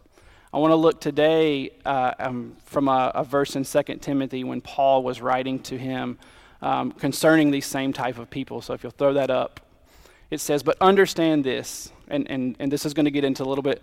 I 0.53 0.59
want 0.59 0.69
to 0.69 0.75
look 0.75 1.01
today 1.01 1.71
uh, 1.83 2.13
um, 2.19 2.55
from 2.65 2.87
a, 2.87 3.11
a, 3.15 3.23
verse 3.23 3.55
in 3.55 3.63
2 3.63 3.81
Timothy 3.95 4.43
when 4.43 4.61
Paul 4.61 5.01
was 5.01 5.19
writing 5.19 5.57
to 5.61 5.79
him 5.79 6.19
um, 6.61 6.91
concerning 6.91 7.49
these 7.49 7.65
same 7.65 7.91
type 7.91 8.19
of 8.19 8.29
people. 8.29 8.61
So 8.61 8.75
if 8.75 8.83
you'll 8.83 8.91
throw 8.91 9.13
that 9.13 9.31
up, 9.31 9.61
it 10.29 10.39
says, 10.41 10.61
But 10.61 10.77
understand 10.79 11.43
this 11.43 11.91
and, 12.07 12.29
and, 12.29 12.55
and 12.59 12.71
this 12.71 12.85
is 12.85 12.93
going 12.93 13.05
to 13.05 13.11
get 13.11 13.23
into 13.23 13.41
a 13.41 13.49
little 13.49 13.63
bit 13.63 13.81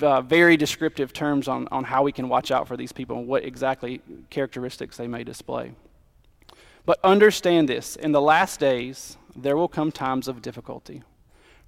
uh, 0.00 0.20
very 0.20 0.56
descriptive 0.56 1.12
terms 1.12 1.48
on, 1.48 1.66
on 1.72 1.82
how 1.82 2.04
we 2.04 2.12
can 2.12 2.28
watch 2.28 2.52
out 2.52 2.68
for 2.68 2.76
these 2.76 2.92
people 2.92 3.18
and 3.18 3.26
what 3.26 3.44
exactly 3.44 4.00
characteristics 4.30 4.96
they 4.96 5.08
may 5.08 5.24
display. 5.24 5.72
But 6.86 7.00
understand 7.02 7.68
this 7.68 7.96
in 7.96 8.12
the 8.12 8.20
last 8.20 8.60
days, 8.60 9.16
there 9.34 9.56
will 9.56 9.66
come 9.66 9.90
times 9.90 10.28
of 10.28 10.40
difficulty. 10.42 11.02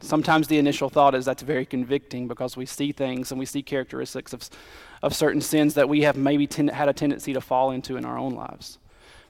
sometimes 0.00 0.48
the 0.48 0.58
initial 0.58 0.88
thought 0.88 1.14
is 1.14 1.24
that's 1.24 1.42
very 1.42 1.66
convicting 1.66 2.28
because 2.28 2.56
we 2.56 2.66
see 2.66 2.92
things 2.92 3.30
and 3.30 3.38
we 3.38 3.46
see 3.46 3.62
characteristics 3.62 4.32
of, 4.32 4.48
of 5.02 5.14
certain 5.14 5.40
sins 5.40 5.74
that 5.74 5.88
we 5.88 6.02
have 6.02 6.16
maybe 6.16 6.46
ten, 6.46 6.68
had 6.68 6.88
a 6.88 6.92
tendency 6.92 7.32
to 7.32 7.40
fall 7.40 7.70
into 7.70 7.96
in 7.96 8.04
our 8.04 8.18
own 8.18 8.34
lives. 8.34 8.78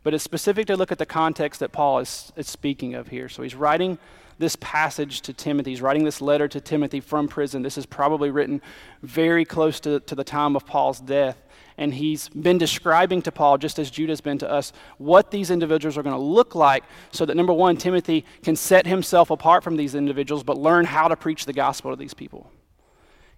But 0.03 0.15
it's 0.15 0.25
specific 0.25 0.67
to 0.69 0.77
look 0.77 0.93
at 0.93 0.99
the 0.99 1.07
context 1.07 1.61
that 1.61 1.73
Paul 1.73 1.99
is, 1.99 2.33
is 2.37 2.49
speaking 2.49 2.95
of 2.95 3.09
here. 3.09 3.29
So 3.29 3.43
he's 3.43 3.55
writing 3.55 3.99
this 4.39 4.57
passage 4.57 5.21
to 5.23 5.33
Timothy. 5.33 5.71
He's 5.71 5.83
writing 5.83 6.05
this 6.05 6.21
letter 6.21 6.47
to 6.49 6.61
Timothy 6.61 7.01
from 7.01 7.27
prison. 7.27 7.63
This 7.63 7.77
is 7.77 7.87
probably 7.87 8.31
written 8.31 8.63
very 9.03 9.45
close 9.45 9.81
to, 9.81 9.99
to 10.01 10.15
the 10.15 10.23
time 10.23 10.55
of 10.55 10.65
Paul's 10.65 11.01
death. 11.01 11.37
And 11.79 11.95
he's 11.95 12.29
been 12.29 12.59
describing 12.59 13.23
to 13.23 13.33
Paul, 13.33 13.57
just 13.57 13.79
as 13.79 13.91
Jude 13.91 14.11
has 14.11 14.21
been 14.21 14.37
to 14.39 14.51
us, 14.51 14.73
what 14.99 15.31
these 15.31 15.51
individuals 15.51 15.97
are 15.97 16.03
going 16.03 16.17
to 16.17 16.21
look 16.21 16.55
like 16.55 16.85
so 17.11 17.25
that, 17.25 17.37
number 17.37 17.53
one, 17.53 17.77
Timothy 17.77 18.25
can 18.43 18.57
set 18.57 18.87
himself 18.87 19.31
apart 19.31 19.65
from 19.65 19.77
these 19.77 19.95
individuals, 19.95 20.43
but 20.43 20.59
learn 20.59 20.85
how 20.85 21.09
to 21.09 21.17
preach 21.17 21.47
the 21.47 21.53
gospel 21.53 21.91
to 21.91 21.97
these 21.97 22.15
people. 22.15 22.51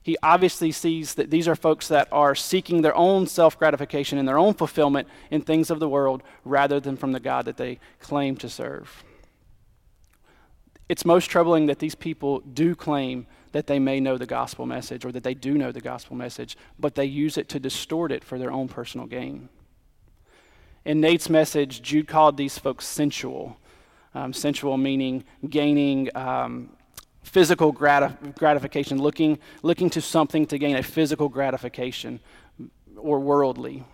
He 0.02 0.16
obviously 0.23 0.73
sees 0.73 1.14
that 1.14 1.30
these 1.30 1.47
are 1.47 1.54
folks 1.54 1.87
that 1.88 2.09
are 2.11 2.35
seeking 2.35 2.80
their 2.80 2.97
own 2.97 3.26
self 3.26 3.59
gratification 3.59 4.18
and 4.18 4.26
their 4.26 4.38
own 4.38 4.54
fulfillment 4.54 5.06
in 5.30 5.42
things 5.42 5.70
of 5.70 5.78
the 5.78 5.88
world 5.88 6.23
rather 6.44 6.80
than 6.80 6.97
from 6.97 7.12
the 7.12 7.20
God 7.20 7.44
that 7.44 7.59
they 7.59 7.78
claim 8.00 8.37
to 8.38 8.49
serve 8.49 9.04
it's 10.90 11.04
most 11.04 11.30
troubling 11.30 11.66
that 11.66 11.78
these 11.78 11.94
people 11.94 12.40
do 12.40 12.75
claim 12.75 13.25
that 13.52 13.66
they 13.66 13.78
may 13.78 14.00
know 14.00 14.16
the 14.16 14.26
gospel 14.26 14.66
message 14.66 15.04
or 15.04 15.12
that 15.12 15.25
they 15.25 15.35
do 15.35 15.59
know 15.59 15.73
the 15.73 15.80
gospel 15.80 16.16
message, 16.16 16.57
but 16.78 16.95
they 16.95 17.04
use 17.04 17.37
it 17.37 17.49
to 17.49 17.61
distort 17.61 18.12
it 18.12 18.25
for 18.25 18.38
their 18.38 18.52
own 18.52 18.69
personal 18.69 19.07
gain. 19.07 19.49
In 20.85 21.00
Nate's 21.00 21.28
message, 21.28 21.83
Jude 21.83 22.09
called 22.09 22.37
these 22.37 22.59
folks 22.59 22.87
sensual. 22.87 23.57
Um, 24.12 24.33
sensual 24.33 24.76
meaning 24.76 25.25
gaining 25.49 26.11
um, 26.16 26.71
physical 27.23 27.73
gratif- 27.73 28.37
gratification, 28.37 28.99
looking, 28.99 29.38
looking 29.62 29.88
to 29.90 30.00
something 30.00 30.47
to 30.47 30.59
gain 30.59 30.76
a 30.76 30.83
physical 30.83 31.28
gratification 31.28 32.19
or 32.97 33.21
worldly. 33.21 33.85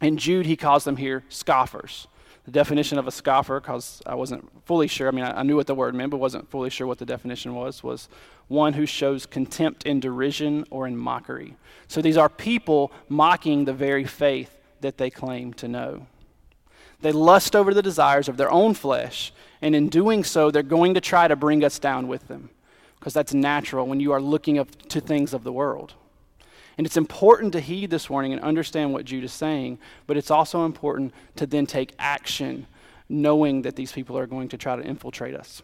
In 0.00 0.16
Jude, 0.16 0.46
he 0.46 0.56
calls 0.56 0.82
them 0.82 0.96
here 0.96 1.22
scoffers 1.28 2.08
the 2.44 2.50
definition 2.50 2.98
of 2.98 3.06
a 3.06 3.10
scoffer, 3.10 3.60
because 3.60 4.02
I 4.04 4.14
wasn't 4.14 4.48
fully 4.66 4.88
sure. 4.88 5.08
I 5.08 5.10
mean, 5.12 5.24
I, 5.24 5.40
I, 5.40 5.42
knew 5.42 5.54
what 5.54 5.66
the 5.66 5.74
word 5.74 5.94
meant, 5.94 6.10
but 6.10 6.16
wasn't 6.16 6.50
fully 6.50 6.70
sure 6.70 6.86
what 6.86 6.98
the 6.98 7.06
definition 7.06 7.54
was, 7.54 7.82
was 7.84 8.08
one 8.52 8.74
who 8.74 8.86
shows 8.86 9.26
contempt 9.26 9.84
in 9.84 9.98
derision 9.98 10.64
or 10.70 10.86
in 10.86 10.96
mockery. 10.96 11.56
So 11.88 12.00
these 12.00 12.16
are 12.16 12.28
people 12.28 12.92
mocking 13.08 13.64
the 13.64 13.72
very 13.72 14.04
faith 14.04 14.56
that 14.80 14.98
they 14.98 15.10
claim 15.10 15.52
to 15.54 15.66
know. 15.66 16.06
They 17.00 17.12
lust 17.12 17.56
over 17.56 17.74
the 17.74 17.82
desires 17.82 18.28
of 18.28 18.36
their 18.36 18.50
own 18.50 18.74
flesh, 18.74 19.32
and 19.60 19.74
in 19.74 19.88
doing 19.88 20.22
so, 20.22 20.50
they're 20.50 20.62
going 20.62 20.94
to 20.94 21.00
try 21.00 21.26
to 21.26 21.34
bring 21.34 21.64
us 21.64 21.80
down 21.80 22.06
with 22.06 22.28
them, 22.28 22.50
because 22.98 23.12
that's 23.12 23.34
natural 23.34 23.86
when 23.86 23.98
you 23.98 24.12
are 24.12 24.20
looking 24.20 24.58
up 24.58 24.68
to 24.88 25.00
things 25.00 25.34
of 25.34 25.42
the 25.42 25.52
world. 25.52 25.94
And 26.78 26.86
it's 26.86 26.96
important 26.96 27.52
to 27.52 27.60
heed 27.60 27.90
this 27.90 28.08
warning 28.08 28.32
and 28.32 28.40
understand 28.40 28.92
what 28.92 29.04
Jude 29.04 29.24
is 29.24 29.32
saying, 29.32 29.78
but 30.06 30.16
it's 30.16 30.30
also 30.30 30.64
important 30.64 31.12
to 31.36 31.46
then 31.46 31.66
take 31.66 31.92
action 31.98 32.66
knowing 33.08 33.62
that 33.62 33.76
these 33.76 33.92
people 33.92 34.16
are 34.16 34.26
going 34.26 34.48
to 34.48 34.56
try 34.56 34.76
to 34.76 34.82
infiltrate 34.82 35.34
us. 35.34 35.62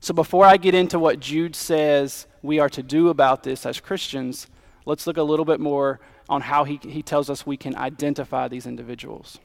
So 0.00 0.14
before 0.14 0.44
I 0.44 0.56
get 0.56 0.74
into 0.74 0.98
what 0.98 1.20
Jude 1.20 1.56
says 1.56 2.26
we 2.42 2.58
are 2.58 2.68
to 2.70 2.82
do 2.82 3.08
about 3.08 3.42
this 3.42 3.66
as 3.66 3.80
Christians, 3.80 4.46
let's 4.86 5.06
look 5.06 5.16
a 5.16 5.22
little 5.22 5.44
bit 5.44 5.60
more 5.60 6.00
on 6.28 6.42
how 6.42 6.64
he, 6.64 6.78
he 6.82 7.02
tells 7.02 7.28
us 7.30 7.46
we 7.46 7.56
can 7.56 7.76
identify 7.76 8.48
these 8.48 8.66
individuals. 8.66 9.38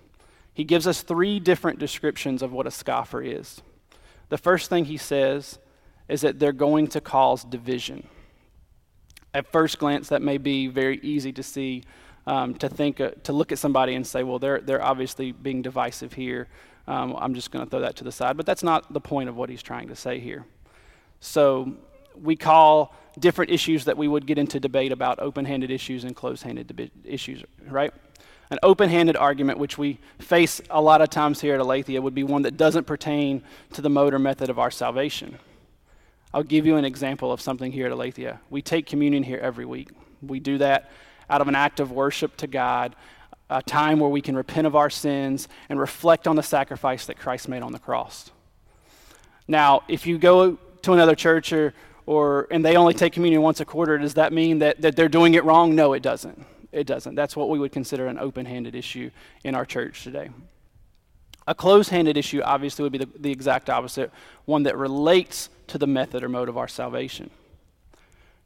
He 0.53 0.63
gives 0.63 0.85
us 0.85 1.01
three 1.01 1.39
different 1.39 1.79
descriptions 1.79 2.41
of 2.41 2.51
what 2.51 2.67
a 2.67 2.71
scoffer 2.71 3.21
is. 3.21 3.61
The 4.29 4.37
first 4.37 4.69
thing 4.69 4.85
he 4.85 4.97
says 4.97 5.57
is 6.07 6.21
that 6.21 6.39
they're 6.39 6.51
going 6.51 6.87
to 6.87 7.01
cause 7.01 7.43
division 7.43 8.07
at 9.33 9.51
first 9.51 9.79
glance, 9.79 10.09
that 10.09 10.21
may 10.21 10.37
be 10.37 10.67
very 10.67 10.99
easy 11.01 11.31
to 11.33 11.43
see, 11.43 11.83
um, 12.27 12.53
to 12.55 12.69
think, 12.69 13.01
uh, 13.01 13.11
to 13.23 13.33
look 13.33 13.51
at 13.51 13.57
somebody 13.57 13.95
and 13.95 14.05
say, 14.05 14.23
well, 14.23 14.39
they're, 14.39 14.61
they're 14.61 14.83
obviously 14.83 15.31
being 15.31 15.61
divisive 15.61 16.13
here. 16.13 16.47
Um, 16.87 17.15
I'm 17.17 17.33
just 17.33 17.51
going 17.51 17.65
to 17.65 17.69
throw 17.69 17.79
that 17.81 17.95
to 17.97 18.03
the 18.03 18.11
side. 18.11 18.37
But 18.37 18.45
that's 18.45 18.63
not 18.63 18.91
the 18.93 18.99
point 18.99 19.29
of 19.29 19.37
what 19.37 19.49
he's 19.49 19.63
trying 19.63 19.87
to 19.87 19.95
say 19.95 20.19
here. 20.19 20.45
So 21.19 21.73
we 22.21 22.35
call 22.35 22.93
different 23.19 23.51
issues 23.51 23.85
that 23.85 23.97
we 23.97 24.07
would 24.07 24.25
get 24.25 24.37
into 24.37 24.59
debate 24.59 24.91
about 24.91 25.19
open 25.19 25.45
handed 25.45 25.71
issues 25.71 26.03
and 26.03 26.15
closed 26.15 26.43
handed 26.43 26.91
issues, 27.05 27.43
right? 27.67 27.93
An 28.49 28.59
open 28.61 28.89
handed 28.89 29.15
argument, 29.15 29.57
which 29.57 29.77
we 29.77 29.99
face 30.19 30.61
a 30.69 30.81
lot 30.81 31.01
of 31.01 31.09
times 31.09 31.41
here 31.41 31.55
at 31.55 31.61
Aletheia, 31.61 32.01
would 32.01 32.13
be 32.13 32.23
one 32.23 32.41
that 32.43 32.57
doesn't 32.57 32.85
pertain 32.85 33.41
to 33.73 33.81
the 33.81 33.89
mode 33.89 34.13
or 34.13 34.19
method 34.19 34.49
of 34.49 34.59
our 34.59 34.69
salvation. 34.69 35.39
I'll 36.33 36.43
give 36.43 36.65
you 36.65 36.75
an 36.77 36.85
example 36.85 37.31
of 37.31 37.39
something 37.39 37.71
here 37.71 37.85
at 37.85 37.91
Aletheia. 37.91 38.39
We 38.49 38.61
take 38.61 38.85
communion 38.85 39.23
here 39.23 39.39
every 39.39 39.65
week. 39.65 39.89
We 40.21 40.39
do 40.39 40.57
that 40.57 40.91
out 41.29 41.41
of 41.41 41.47
an 41.47 41.55
act 41.55 41.79
of 41.79 41.91
worship 41.91 42.35
to 42.37 42.47
God, 42.47 42.95
a 43.53 43.61
time 43.61 43.99
where 43.99 44.09
we 44.09 44.21
can 44.21 44.35
repent 44.35 44.65
of 44.65 44.75
our 44.75 44.89
sins 44.89 45.47
and 45.69 45.79
reflect 45.79 46.27
on 46.27 46.35
the 46.35 46.43
sacrifice 46.43 47.05
that 47.05 47.17
Christ 47.17 47.47
made 47.47 47.61
on 47.61 47.71
the 47.71 47.79
cross. 47.79 48.31
Now, 49.47 49.83
if 49.87 50.07
you 50.07 50.17
go 50.17 50.57
to 50.81 50.93
another 50.93 51.15
church 51.15 51.53
or, 51.53 51.73
or 52.05 52.47
and 52.49 52.65
they 52.65 52.75
only 52.75 52.93
take 52.93 53.13
communion 53.13 53.41
once 53.41 53.59
a 53.59 53.65
quarter, 53.65 53.97
does 53.97 54.15
that 54.15 54.33
mean 54.33 54.59
that, 54.59 54.81
that 54.81 54.95
they're 54.95 55.07
doing 55.09 55.35
it 55.35 55.43
wrong? 55.43 55.75
No, 55.75 55.93
it 55.93 56.01
doesn't. 56.01 56.45
It 56.71 56.87
doesn't. 56.87 57.13
That's 57.13 57.35
what 57.35 57.49
we 57.49 57.59
would 57.59 57.71
consider 57.71 58.07
an 58.07 58.17
open 58.17 58.45
handed 58.47 58.73
issue 58.73 59.11
in 59.43 59.53
our 59.53 59.65
church 59.65 60.03
today. 60.03 60.31
A 61.45 61.53
closed 61.53 61.91
handed 61.91 62.17
issue, 62.17 62.41
obviously, 62.41 62.83
would 62.83 62.91
be 62.91 62.97
the, 62.97 63.09
the 63.19 63.31
exact 63.31 63.69
opposite 63.69 64.11
one 64.45 64.63
that 64.63 64.77
relates 64.77 65.49
to 65.67 65.77
the 65.77 65.87
method 65.87 66.23
or 66.23 66.29
mode 66.29 66.49
of 66.49 66.57
our 66.57 66.67
salvation. 66.67 67.29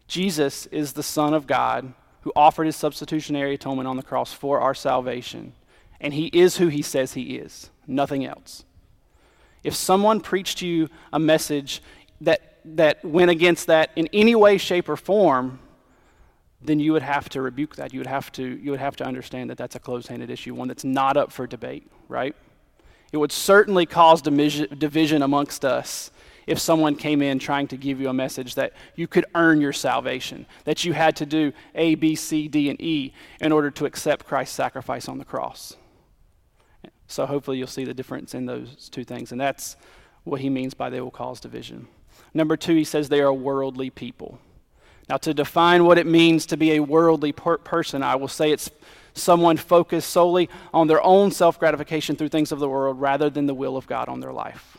Jesus 0.07 0.65
is 0.67 0.93
the 0.93 1.03
Son 1.03 1.33
of 1.33 1.47
God 1.47 1.93
who 2.27 2.34
offered 2.36 2.65
his 2.65 2.75
substitutionary 2.75 3.53
atonement 3.53 3.88
on 3.88 3.96
the 3.96 4.03
cross 4.03 4.34
for 4.34 4.60
our 4.60 4.74
salvation, 4.74 5.53
and 6.01 6.13
he 6.13 6.25
is 6.34 6.57
who 6.57 6.67
he 6.67 6.81
says 6.81 7.13
he 7.13 7.38
is, 7.38 7.69
nothing 7.88 8.25
else. 8.25 8.65
If 9.63 9.74
someone 9.74 10.19
preached 10.19 10.62
you 10.62 10.89
a 11.13 11.19
message 11.19 11.81
that, 12.19 12.57
that 12.65 13.05
went 13.05 13.31
against 13.31 13.67
that 13.67 13.91
in 13.96 14.10
any 14.12 14.36
way, 14.36 14.57
shape, 14.57 14.89
or 14.89 14.98
form, 14.98 15.60
then 16.62 16.81
you 16.81 16.91
would 16.91 17.01
have 17.01 17.29
to 17.29 17.41
rebuke 17.41 17.77
that. 17.77 17.93
You 17.93 18.01
would 18.01 18.07
have 18.07 18.29
to, 18.34 18.43
you 18.43 18.72
would 18.72 18.81
have 18.81 18.98
to 18.98 19.05
understand 19.05 19.50
that 19.50 19.57
that's 19.57 19.77
a 19.77 19.79
closed 19.79 20.10
handed 20.10 20.29
issue, 20.29 20.53
one 20.53 20.67
that's 20.67 20.84
not 20.84 21.15
up 21.15 21.31
for 21.31 21.48
debate, 21.48 21.89
right? 22.10 22.36
It 23.13 23.17
would 23.17 23.31
certainly 23.31 23.86
cause 23.86 24.22
division 24.22 25.22
amongst 25.22 25.63
us 25.63 26.12
if 26.48 26.58
someone 26.58 26.96
came 26.96 27.22
in 27.22 27.38
trying 27.38 27.68
to 27.68 27.77
give 27.77 28.00
you 28.00 28.10
a 28.10 28.13
message 28.13 28.56
that 28.56 28.74
you 28.96 29.06
could 29.08 29.25
earn 29.36 29.60
your 29.60 29.74
salvation, 29.74 30.46
that 30.63 30.86
you 30.86 30.94
had 30.94 31.16
to 31.18 31.25
do 31.25 31.51
A, 31.75 31.96
B, 31.96 32.16
C, 32.16 32.48
D, 32.48 32.70
and 32.70 32.82
E 32.82 33.13
in 33.42 33.51
order 33.51 33.70
to 33.72 33.86
accept 33.86 34.25
Christ's 34.25 34.56
sacrifice 34.56 35.10
on 35.10 35.18
the 35.18 35.25
cross. 35.25 35.75
So 37.08 37.25
hopefully 37.25 37.58
you'll 37.58 37.68
see 37.68 37.84
the 37.84 37.94
difference 37.94 38.34
in 38.34 38.46
those 38.46 38.89
two 38.89 39.04
things. 39.04 39.32
And 39.32 39.39
that's 39.39 39.75
what 40.24 40.42
he 40.42 40.50
means 40.50 40.74
by 40.74 40.89
they 40.89 41.01
will 41.01 41.12
cause 41.12 41.39
division. 41.39 41.88
Number 42.34 42.58
two, 42.58 42.75
he 42.75 42.84
says 42.84 43.10
they 43.10 43.22
are 43.22 43.34
worldly 43.34 43.89
people. 43.89 44.39
Now, 45.10 45.18
to 45.18 45.34
define 45.34 45.86
what 45.86 45.98
it 45.98 46.06
means 46.06 46.46
to 46.48 46.58
be 46.58 46.74
a 46.74 46.82
worldly 46.82 47.32
per- 47.32 47.58
person, 47.60 48.04
I 48.04 48.16
will 48.16 48.27
say 48.27 48.51
it's 48.51 48.70
someone 49.13 49.56
focused 49.56 50.10
solely 50.10 50.50
on 50.74 50.88
their 50.88 51.01
own 51.01 51.32
self 51.32 51.60
gratification 51.60 52.16
through 52.18 52.30
things 52.30 52.51
of 52.51 52.60
the 52.60 52.68
world 52.68 53.00
rather 53.00 53.30
than 53.30 53.46
the 53.46 53.54
will 53.54 53.77
of 53.77 53.88
God 53.88 54.10
on 54.10 54.20
their 54.20 54.34
life. 54.34 54.77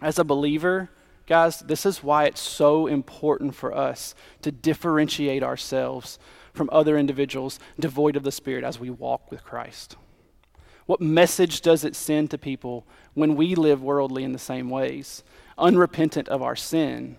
As 0.00 0.18
a 0.18 0.24
believer, 0.24 0.90
guys, 1.26 1.60
this 1.60 1.84
is 1.84 2.02
why 2.02 2.24
it's 2.24 2.40
so 2.40 2.86
important 2.86 3.54
for 3.54 3.76
us 3.76 4.14
to 4.42 4.52
differentiate 4.52 5.42
ourselves 5.42 6.18
from 6.52 6.68
other 6.72 6.96
individuals 6.96 7.58
devoid 7.78 8.16
of 8.16 8.22
the 8.22 8.32
Spirit 8.32 8.64
as 8.64 8.78
we 8.78 8.90
walk 8.90 9.30
with 9.30 9.44
Christ. 9.44 9.96
What 10.86 11.00
message 11.00 11.60
does 11.60 11.84
it 11.84 11.94
send 11.94 12.30
to 12.30 12.38
people 12.38 12.86
when 13.14 13.36
we 13.36 13.54
live 13.54 13.82
worldly 13.82 14.24
in 14.24 14.32
the 14.32 14.38
same 14.38 14.70
ways, 14.70 15.22
unrepentant 15.58 16.28
of 16.28 16.42
our 16.42 16.56
sin? 16.56 17.16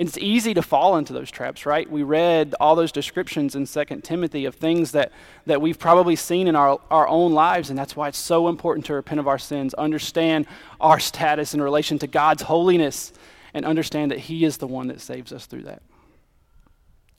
It's 0.00 0.16
easy 0.16 0.54
to 0.54 0.62
fall 0.62 0.96
into 0.96 1.12
those 1.12 1.30
traps, 1.30 1.66
right? 1.66 1.88
We 1.88 2.02
read 2.02 2.54
all 2.58 2.74
those 2.74 2.90
descriptions 2.90 3.54
in 3.54 3.66
2 3.66 4.00
Timothy 4.00 4.46
of 4.46 4.54
things 4.54 4.92
that, 4.92 5.12
that 5.44 5.60
we've 5.60 5.78
probably 5.78 6.16
seen 6.16 6.48
in 6.48 6.56
our, 6.56 6.80
our 6.90 7.06
own 7.06 7.34
lives, 7.34 7.68
and 7.68 7.78
that's 7.78 7.94
why 7.94 8.08
it's 8.08 8.16
so 8.16 8.48
important 8.48 8.86
to 8.86 8.94
repent 8.94 9.20
of 9.20 9.28
our 9.28 9.36
sins, 9.36 9.74
understand 9.74 10.46
our 10.80 10.98
status 10.98 11.52
in 11.52 11.60
relation 11.60 11.98
to 11.98 12.06
God's 12.06 12.40
holiness, 12.40 13.12
and 13.52 13.66
understand 13.66 14.10
that 14.10 14.20
He 14.20 14.46
is 14.46 14.56
the 14.56 14.66
one 14.66 14.86
that 14.86 15.02
saves 15.02 15.34
us 15.34 15.44
through 15.44 15.64
that. 15.64 15.82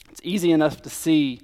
It's 0.09 0.21
easy 0.23 0.51
enough 0.51 0.81
to 0.81 0.89
see 0.89 1.41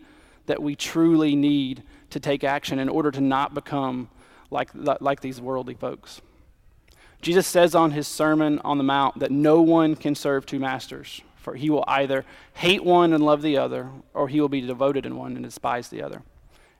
that 0.47 0.59
we 0.59 0.75
truly 0.75 1.35
need 1.35 1.83
to 2.09 2.19
take 2.19 2.43
action 2.43 2.79
in 2.79 2.89
order 2.89 3.11
to 3.11 3.21
not 3.21 3.53
become 3.53 4.09
like, 4.49 4.71
like 4.73 5.21
these 5.21 5.39
worldly 5.39 5.75
folks. 5.75 6.19
Jesus 7.21 7.47
says 7.47 7.75
on 7.75 7.91
his 7.91 8.07
Sermon 8.07 8.59
on 8.63 8.77
the 8.77 8.83
Mount 8.83 9.19
that 9.19 9.31
no 9.31 9.61
one 9.61 9.95
can 9.95 10.15
serve 10.15 10.45
two 10.45 10.59
masters, 10.59 11.21
for 11.35 11.55
he 11.55 11.69
will 11.69 11.83
either 11.87 12.25
hate 12.53 12.83
one 12.83 13.13
and 13.13 13.25
love 13.25 13.41
the 13.41 13.57
other, 13.57 13.89
or 14.13 14.27
he 14.27 14.39
will 14.39 14.49
be 14.49 14.61
devoted 14.61 15.05
in 15.05 15.17
one 15.17 15.35
and 15.35 15.43
despise 15.43 15.89
the 15.89 16.03
other. 16.03 16.21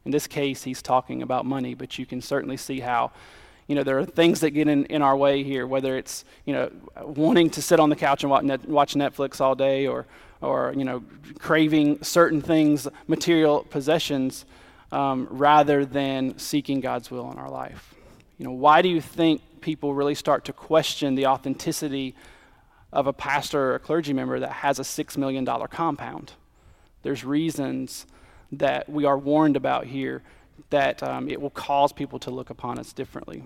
In 0.05 0.11
this 0.11 0.27
case, 0.27 0.63
he's 0.63 0.81
talking 0.81 1.21
about 1.21 1.45
money, 1.45 1.73
but 1.73 1.99
you 1.99 2.05
can 2.05 2.21
certainly 2.21 2.55
see 2.55 2.79
how, 2.79 3.11
you 3.67 3.75
know, 3.75 3.83
there 3.83 3.99
are 3.99 4.05
things 4.05 4.39
that 4.39 4.51
get 4.51 4.67
in, 4.67 4.85
in 4.85 5.01
our 5.01 5.17
way 5.17 5.43
here, 5.43 5.67
whether 5.67 5.97
it's, 5.97 6.23
you 6.45 6.53
know, 6.53 6.71
wanting 7.01 7.49
to 7.49 7.61
sit 7.61 7.79
on 7.79 7.89
the 7.89 7.95
couch 7.95 8.23
and 8.23 8.31
watch, 8.31 8.43
net, 8.43 8.65
watch 8.69 8.93
Netflix 8.93 9.41
all 9.41 9.55
day 9.55 9.87
or, 9.87 10.05
or, 10.39 10.73
you 10.77 10.85
know, 10.85 11.03
craving 11.39 12.01
certain 12.03 12.41
things, 12.41 12.87
material 13.07 13.65
possessions, 13.69 14.45
um, 14.91 15.27
rather 15.29 15.83
than 15.83 16.37
seeking 16.37 16.79
God's 16.79 17.11
will 17.11 17.29
in 17.31 17.37
our 17.37 17.49
life. 17.49 17.93
You 18.37 18.45
know, 18.45 18.51
why 18.51 18.81
do 18.81 18.87
you 18.87 19.01
think 19.01 19.41
people 19.61 19.93
really 19.93 20.15
start 20.15 20.45
to 20.45 20.53
question 20.53 21.15
the 21.15 21.27
authenticity 21.27 22.15
of 22.91 23.07
a 23.07 23.13
pastor 23.13 23.71
or 23.71 23.75
a 23.75 23.79
clergy 23.79 24.13
member 24.13 24.39
that 24.39 24.51
has 24.51 24.79
a 24.79 24.83
$6 24.83 25.17
million 25.17 25.45
compound. 25.45 26.33
There's 27.03 27.23
reasons 27.23 28.05
that 28.51 28.89
we 28.89 29.05
are 29.05 29.17
warned 29.17 29.55
about 29.55 29.85
here 29.85 30.23
that 30.69 31.03
um, 31.03 31.29
it 31.29 31.39
will 31.39 31.49
cause 31.49 31.93
people 31.93 32.19
to 32.19 32.31
look 32.31 32.49
upon 32.49 32.79
us 32.79 32.93
differently. 32.93 33.43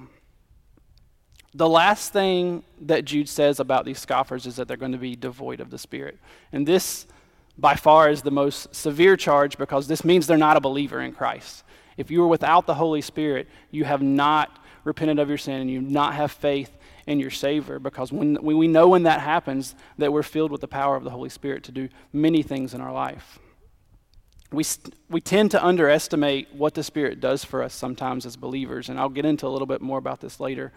The 1.54 1.68
last 1.68 2.14
thing 2.14 2.64
that 2.82 3.04
Jude 3.04 3.28
says 3.28 3.60
about 3.60 3.84
these 3.84 4.00
scoffers 4.00 4.46
is 4.46 4.56
that 4.56 4.68
they're 4.68 4.78
going 4.78 4.94
to 4.94 4.98
be 4.98 5.16
devoid 5.16 5.60
of 5.60 5.70
the 5.70 5.78
Spirit. 5.78 6.18
And 6.54 6.66
this, 6.66 7.06
by 7.58 7.76
far, 7.76 8.10
is 8.10 8.22
the 8.22 8.32
most 8.32 8.74
severe 8.74 9.18
charge 9.18 9.58
because 9.58 9.88
this 9.88 10.06
means 10.06 10.28
they're 10.28 10.38
not 10.38 10.56
a 10.56 10.62
believer 10.62 11.02
in 11.02 11.12
Christ. 11.12 11.64
If 11.98 12.10
you 12.10 12.24
are 12.24 12.28
without 12.28 12.68
the 12.68 12.76
Holy 12.76 13.02
Spirit, 13.02 13.50
you 13.70 13.84
have 13.84 14.02
not 14.02 14.61
repented 14.84 15.20
of 15.20 15.30
your 15.30 15.38
sin 15.38 15.62
and 15.62 15.70
you 15.70 15.82
not 15.82 16.16
have 16.16 16.32
faith 16.32 16.78
in 17.08 17.20
your 17.20 17.30
Savior 17.30 17.80
because 17.80 18.12
when, 18.12 18.36
when 18.36 18.58
we 18.58 18.68
know 18.68 18.88
when 18.88 19.04
that 19.04 19.22
happens 19.22 19.76
that 19.98 20.12
we're 20.12 20.24
filled 20.24 20.52
with 20.52 20.62
the 20.62 20.68
power 20.68 20.96
of 20.96 21.04
the 21.04 21.10
Holy 21.10 21.30
Spirit 21.30 21.64
to 21.64 21.72
do 21.72 21.90
many 22.14 22.44
things 22.44 22.74
in 22.74 22.82
our 22.82 22.94
life. 22.94 23.40
We, 24.52 24.66
we 25.10 25.22
tend 25.22 25.52
to 25.52 25.66
underestimate 25.66 26.54
what 26.54 26.74
the 26.74 26.84
Spirit 26.84 27.22
does 27.22 27.46
for 27.46 27.64
us 27.64 27.74
sometimes 27.74 28.26
as 28.26 28.36
believers, 28.36 28.90
and 28.90 29.00
I'll 29.00 29.10
get 29.10 29.26
into 29.26 29.48
a 29.48 29.50
little 29.50 29.66
bit 29.66 29.82
more 29.82 29.98
about 29.98 30.20
this 30.20 30.42
later. 30.42 30.74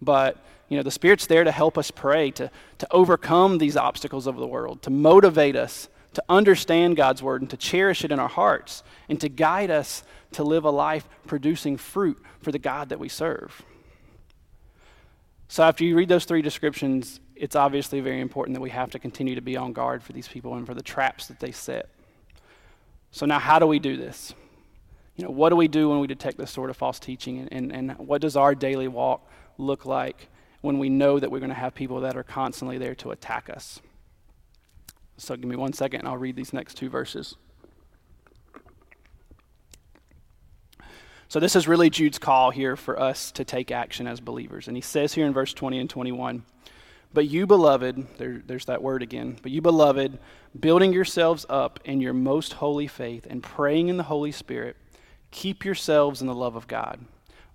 But 0.00 0.42
you 0.68 0.76
know, 0.76 0.82
the 0.82 0.90
Spirit's 0.90 1.26
there 1.26 1.44
to 1.44 1.52
help 1.52 1.76
us 1.76 1.90
pray, 1.90 2.30
to, 2.32 2.50
to 2.78 2.86
overcome 2.90 3.58
these 3.58 3.76
obstacles 3.76 4.26
of 4.26 4.36
the 4.36 4.46
world, 4.46 4.82
to 4.82 4.90
motivate 4.90 5.56
us 5.56 5.88
to 6.14 6.22
understand 6.28 6.96
God's 6.96 7.22
Word 7.22 7.42
and 7.42 7.50
to 7.50 7.56
cherish 7.56 8.04
it 8.04 8.12
in 8.12 8.18
our 8.18 8.28
hearts, 8.28 8.82
and 9.08 9.20
to 9.20 9.28
guide 9.28 9.70
us 9.70 10.02
to 10.32 10.42
live 10.42 10.64
a 10.64 10.70
life 10.70 11.08
producing 11.26 11.76
fruit 11.76 12.22
for 12.40 12.52
the 12.52 12.58
God 12.58 12.88
that 12.88 12.98
we 12.98 13.08
serve. 13.08 13.62
So 15.48 15.62
after 15.62 15.84
you 15.84 15.96
read 15.96 16.08
those 16.08 16.26
three 16.26 16.42
descriptions, 16.42 17.20
it's 17.34 17.56
obviously 17.56 18.00
very 18.00 18.20
important 18.20 18.54
that 18.54 18.60
we 18.60 18.70
have 18.70 18.90
to 18.90 18.98
continue 18.98 19.34
to 19.34 19.40
be 19.40 19.56
on 19.56 19.72
guard 19.72 20.02
for 20.02 20.12
these 20.12 20.28
people 20.28 20.54
and 20.54 20.66
for 20.66 20.74
the 20.74 20.82
traps 20.82 21.26
that 21.28 21.40
they 21.40 21.52
set. 21.52 21.88
So 23.10 23.24
now 23.24 23.38
how 23.38 23.58
do 23.58 23.66
we 23.66 23.78
do 23.78 23.96
this? 23.96 24.34
You 25.16 25.24
know, 25.24 25.30
what 25.30 25.48
do 25.48 25.56
we 25.56 25.66
do 25.66 25.88
when 25.88 26.00
we 26.00 26.06
detect 26.06 26.36
this 26.36 26.50
sort 26.50 26.68
of 26.68 26.76
false 26.76 26.98
teaching 26.98 27.38
and, 27.38 27.52
and, 27.52 27.72
and 27.90 27.98
what 28.06 28.20
does 28.20 28.36
our 28.36 28.54
daily 28.54 28.88
walk 28.88 29.26
look 29.56 29.86
like 29.86 30.28
when 30.60 30.78
we 30.78 30.88
know 30.90 31.18
that 31.18 31.30
we're 31.30 31.40
going 31.40 31.48
to 31.48 31.54
have 31.54 31.74
people 31.74 32.00
that 32.02 32.16
are 32.16 32.22
constantly 32.22 32.76
there 32.76 32.94
to 32.96 33.10
attack 33.10 33.48
us? 33.48 33.80
So 35.18 35.36
give 35.36 35.48
me 35.48 35.56
one 35.56 35.72
second 35.72 36.00
and 36.00 36.08
I'll 36.08 36.16
read 36.16 36.36
these 36.36 36.52
next 36.52 36.74
two 36.74 36.88
verses. 36.88 37.36
So, 41.30 41.40
this 41.40 41.56
is 41.56 41.68
really 41.68 41.90
Jude's 41.90 42.18
call 42.18 42.50
here 42.50 42.74
for 42.74 42.98
us 42.98 43.30
to 43.32 43.44
take 43.44 43.70
action 43.70 44.06
as 44.06 44.18
believers. 44.18 44.66
And 44.66 44.74
he 44.74 44.80
says 44.80 45.12
here 45.12 45.26
in 45.26 45.34
verse 45.34 45.52
20 45.52 45.78
and 45.78 45.90
21 45.90 46.42
But 47.12 47.28
you, 47.28 47.46
beloved, 47.46 48.16
there, 48.16 48.42
there's 48.46 48.64
that 48.64 48.82
word 48.82 49.02
again, 49.02 49.36
but 49.42 49.52
you, 49.52 49.60
beloved, 49.60 50.18
building 50.58 50.94
yourselves 50.94 51.44
up 51.50 51.80
in 51.84 52.00
your 52.00 52.14
most 52.14 52.54
holy 52.54 52.86
faith 52.86 53.26
and 53.28 53.42
praying 53.42 53.88
in 53.88 53.98
the 53.98 54.04
Holy 54.04 54.32
Spirit, 54.32 54.76
keep 55.30 55.66
yourselves 55.66 56.22
in 56.22 56.28
the 56.28 56.34
love 56.34 56.56
of 56.56 56.66
God, 56.66 57.04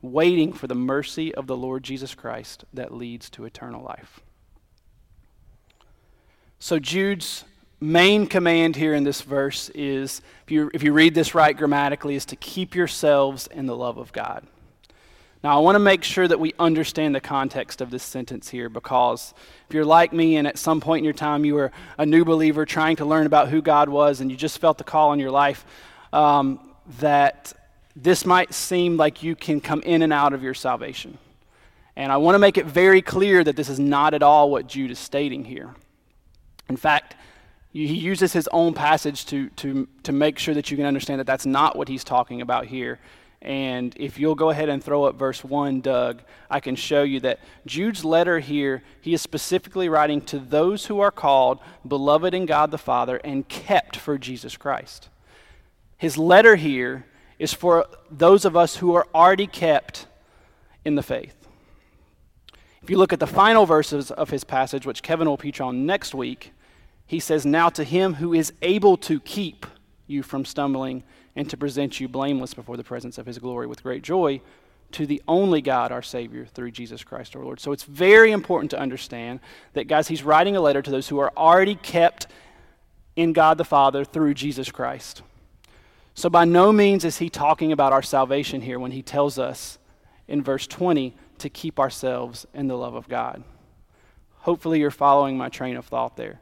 waiting 0.03 0.53
for 0.53 0.67
the 0.67 0.75
mercy 0.75 1.33
of 1.33 1.47
the 1.47 1.57
Lord 1.57 1.81
Jesus 1.81 2.13
Christ 2.13 2.65
that 2.73 2.93
leads 2.93 3.27
to 3.31 3.45
eternal 3.45 3.83
life. 3.83 4.19
So, 6.59 6.77
Jude's 6.77 7.43
main 7.83 8.27
command 8.27 8.75
here 8.75 8.93
in 8.93 9.03
this 9.03 9.21
verse 9.21 9.69
is, 9.69 10.21
if 10.45 10.51
you, 10.51 10.71
if 10.73 10.83
you 10.83 10.93
read 10.93 11.13
this 11.13 11.35
right 11.35 11.55
grammatically, 11.55 12.15
is 12.15 12.25
to 12.27 12.35
keep 12.35 12.75
yourselves 12.75 13.47
in 13.47 13.65
the 13.65 13.75
love 13.75 13.97
of 13.97 14.13
God. 14.13 14.47
Now, 15.43 15.57
I 15.57 15.59
want 15.59 15.75
to 15.75 15.79
make 15.79 16.05
sure 16.05 16.25
that 16.25 16.39
we 16.39 16.53
understand 16.57 17.13
the 17.13 17.19
context 17.19 17.81
of 17.81 17.91
this 17.91 18.01
sentence 18.01 18.47
here 18.47 18.69
because 18.69 19.33
if 19.67 19.75
you're 19.75 19.83
like 19.83 20.13
me 20.13 20.37
and 20.37 20.47
at 20.47 20.57
some 20.57 20.79
point 20.79 20.99
in 20.99 21.03
your 21.03 21.13
time 21.13 21.43
you 21.43 21.55
were 21.55 21.73
a 21.97 22.05
new 22.05 22.23
believer 22.23 22.65
trying 22.65 22.95
to 22.95 23.05
learn 23.05 23.25
about 23.25 23.49
who 23.49 23.61
God 23.61 23.89
was 23.89 24.21
and 24.21 24.31
you 24.31 24.37
just 24.37 24.59
felt 24.59 24.77
the 24.77 24.85
call 24.85 25.11
in 25.11 25.19
your 25.19 25.31
life, 25.31 25.65
um, 26.13 26.59
that 26.99 27.51
this 27.93 28.25
might 28.25 28.53
seem 28.53 28.95
like 28.95 29.21
you 29.21 29.35
can 29.35 29.59
come 29.59 29.81
in 29.81 30.01
and 30.01 30.13
out 30.13 30.31
of 30.31 30.41
your 30.41 30.53
salvation. 30.53 31.17
And 31.97 32.11
I 32.11 32.17
want 32.17 32.35
to 32.35 32.39
make 32.39 32.57
it 32.57 32.65
very 32.65 33.01
clear 33.01 33.43
that 33.43 33.57
this 33.57 33.67
is 33.67 33.79
not 33.79 34.13
at 34.13 34.23
all 34.23 34.49
what 34.49 34.67
Jude 34.67 34.91
is 34.91 34.99
stating 34.99 35.43
here. 35.43 35.75
In 36.69 36.77
fact, 36.77 37.15
he 37.73 37.97
uses 37.97 38.33
his 38.33 38.47
own 38.51 38.75
passage 38.75 39.25
to, 39.25 39.49
to, 39.49 39.87
to 40.03 40.11
make 40.11 40.37
sure 40.37 40.53
that 40.53 40.69
you 40.69 40.77
can 40.77 40.85
understand 40.85 41.19
that 41.19 41.27
that's 41.27 41.45
not 41.45 41.75
what 41.75 41.87
he's 41.87 42.03
talking 42.03 42.39
about 42.39 42.67
here. 42.67 42.99
And 43.41 43.93
if 43.97 44.19
you'll 44.19 44.35
go 44.35 44.51
ahead 44.51 44.69
and 44.69 44.81
throw 44.81 45.03
up 45.03 45.15
verse 45.15 45.43
1, 45.43 45.81
Doug, 45.81 46.21
I 46.49 46.59
can 46.59 46.75
show 46.75 47.03
you 47.03 47.19
that 47.21 47.39
Jude's 47.65 48.05
letter 48.05 48.39
here, 48.39 48.83
he 49.01 49.13
is 49.13 49.21
specifically 49.21 49.89
writing 49.89 50.21
to 50.21 50.39
those 50.39 50.85
who 50.85 51.01
are 51.01 51.11
called, 51.11 51.59
beloved 51.85 52.33
in 52.33 52.45
God 52.45 52.71
the 52.71 52.77
Father, 52.77 53.17
and 53.17 53.49
kept 53.49 53.97
for 53.97 54.17
Jesus 54.17 54.55
Christ. 54.55 55.09
His 55.97 56.17
letter 56.17 56.55
here 56.55 57.05
is 57.39 57.53
for 57.53 57.87
those 58.09 58.45
of 58.45 58.55
us 58.55 58.77
who 58.77 58.93
are 58.93 59.07
already 59.13 59.47
kept 59.47 60.05
in 60.85 60.95
the 60.95 61.03
faith. 61.03 61.47
If 62.81 62.89
you 62.89 62.97
look 62.97 63.13
at 63.13 63.19
the 63.19 63.27
final 63.27 63.65
verses 63.65 64.11
of 64.11 64.29
his 64.29 64.43
passage, 64.43 64.85
which 64.85 65.01
Kevin 65.01 65.27
will 65.27 65.37
preach 65.37 65.59
on 65.59 65.85
next 65.85 66.13
week, 66.13 66.53
he 67.05 67.19
says, 67.19 67.45
Now 67.45 67.69
to 67.69 67.83
him 67.83 68.15
who 68.15 68.33
is 68.33 68.53
able 68.61 68.97
to 68.97 69.19
keep 69.19 69.65
you 70.07 70.23
from 70.23 70.45
stumbling 70.45 71.03
and 71.35 71.49
to 71.49 71.57
present 71.57 71.99
you 71.99 72.07
blameless 72.07 72.53
before 72.53 72.77
the 72.77 72.83
presence 72.83 73.17
of 73.17 73.25
his 73.25 73.39
glory 73.39 73.67
with 73.67 73.83
great 73.83 74.03
joy, 74.03 74.41
to 74.91 75.05
the 75.07 75.21
only 75.27 75.61
God, 75.61 75.91
our 75.91 76.03
Savior, 76.03 76.45
through 76.45 76.71
Jesus 76.71 77.03
Christ 77.03 77.35
our 77.35 77.43
Lord. 77.43 77.59
So 77.59 77.71
it's 77.71 77.83
very 77.83 78.31
important 78.31 78.71
to 78.71 78.79
understand 78.79 79.39
that, 79.73 79.87
guys, 79.87 80.07
he's 80.07 80.23
writing 80.23 80.55
a 80.55 80.61
letter 80.61 80.81
to 80.81 80.91
those 80.91 81.09
who 81.09 81.19
are 81.19 81.33
already 81.35 81.75
kept 81.75 82.27
in 83.15 83.33
God 83.33 83.57
the 83.57 83.65
Father 83.65 84.05
through 84.05 84.35
Jesus 84.35 84.71
Christ. 84.71 85.23
So 86.13 86.29
by 86.29 86.45
no 86.45 86.71
means 86.71 87.05
is 87.05 87.17
he 87.17 87.29
talking 87.29 87.71
about 87.71 87.91
our 87.91 88.03
salvation 88.03 88.61
here 88.61 88.79
when 88.79 88.91
he 88.91 89.01
tells 89.01 89.39
us 89.39 89.79
in 90.27 90.43
verse 90.43 90.67
20 90.67 91.15
to 91.39 91.49
keep 91.49 91.79
ourselves 91.79 92.45
in 92.53 92.67
the 92.67 92.77
love 92.77 92.93
of 92.93 93.09
God. 93.09 93.43
Hopefully, 94.41 94.79
you're 94.79 94.91
following 94.91 95.37
my 95.37 95.49
train 95.49 95.75
of 95.75 95.85
thought 95.85 96.17
there. 96.17 96.39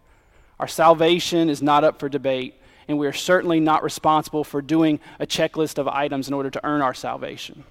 Our 0.62 0.68
salvation 0.68 1.50
is 1.50 1.64
not 1.64 1.84
up 1.84 2.00
for 2.00 2.08
debate, 2.08 2.54
and 2.88 3.00
we 3.00 3.08
are 3.08 3.14
certainly 3.14 3.60
not 3.60 3.82
responsible 3.82 4.44
for 4.44 4.62
doing 4.62 5.00
a 5.20 5.26
checklist 5.26 5.80
of 5.80 5.88
items 5.88 6.28
in 6.28 6.36
order 6.36 6.52
to 6.52 6.64
earn 6.64 6.84
our 6.84 6.94
salvation. 6.94 7.64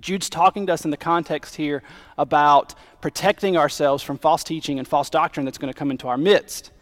Jude's 0.00 0.28
talking 0.28 0.66
to 0.66 0.72
us 0.72 0.84
in 0.84 0.90
the 0.90 0.96
context 0.96 1.54
here 1.54 1.84
about 2.18 2.74
protecting 3.00 3.56
ourselves 3.56 4.02
from 4.02 4.18
false 4.18 4.42
teaching 4.42 4.80
and 4.80 4.88
false 4.88 5.08
doctrine 5.08 5.44
that's 5.44 5.56
going 5.56 5.72
to 5.72 5.78
come 5.78 5.92
into 5.92 6.08
our 6.08 6.18
midst. 6.18 6.72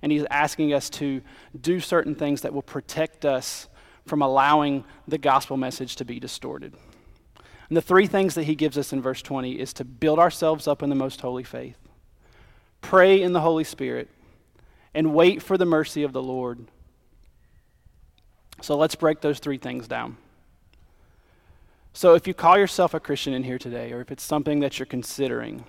And 0.00 0.12
he's 0.12 0.24
asking 0.30 0.72
us 0.72 0.88
to 0.90 1.22
do 1.60 1.80
certain 1.80 2.14
things 2.14 2.42
that 2.42 2.54
will 2.54 2.62
protect 2.62 3.24
us 3.24 3.66
from 4.06 4.22
allowing 4.22 4.84
the 5.08 5.18
gospel 5.18 5.56
message 5.56 5.96
to 5.96 6.04
be 6.04 6.20
distorted. 6.20 6.72
And 7.68 7.76
the 7.76 7.82
three 7.82 8.06
things 8.06 8.36
that 8.36 8.44
he 8.44 8.54
gives 8.54 8.78
us 8.78 8.92
in 8.92 9.02
verse 9.02 9.22
20 9.22 9.58
is 9.58 9.72
to 9.72 9.84
build 9.84 10.20
ourselves 10.20 10.68
up 10.68 10.84
in 10.84 10.88
the 10.88 10.94
most 10.94 11.20
holy 11.20 11.42
faith, 11.42 11.78
pray 12.80 13.20
in 13.20 13.32
the 13.32 13.40
Holy 13.40 13.64
Spirit, 13.64 14.08
and 14.96 15.12
wait 15.12 15.42
for 15.42 15.58
the 15.58 15.66
mercy 15.66 16.02
of 16.02 16.14
the 16.14 16.22
Lord. 16.22 16.58
So 18.62 18.76
let's 18.78 18.94
break 18.94 19.20
those 19.20 19.38
three 19.38 19.58
things 19.58 19.86
down. 19.86 20.16
So, 21.92 22.14
if 22.14 22.26
you 22.26 22.34
call 22.34 22.58
yourself 22.58 22.94
a 22.94 23.00
Christian 23.00 23.32
in 23.32 23.44
here 23.44 23.58
today, 23.58 23.92
or 23.92 24.00
if 24.00 24.10
it's 24.10 24.22
something 24.22 24.60
that 24.60 24.78
you're 24.78 24.86
considering, 24.86 25.64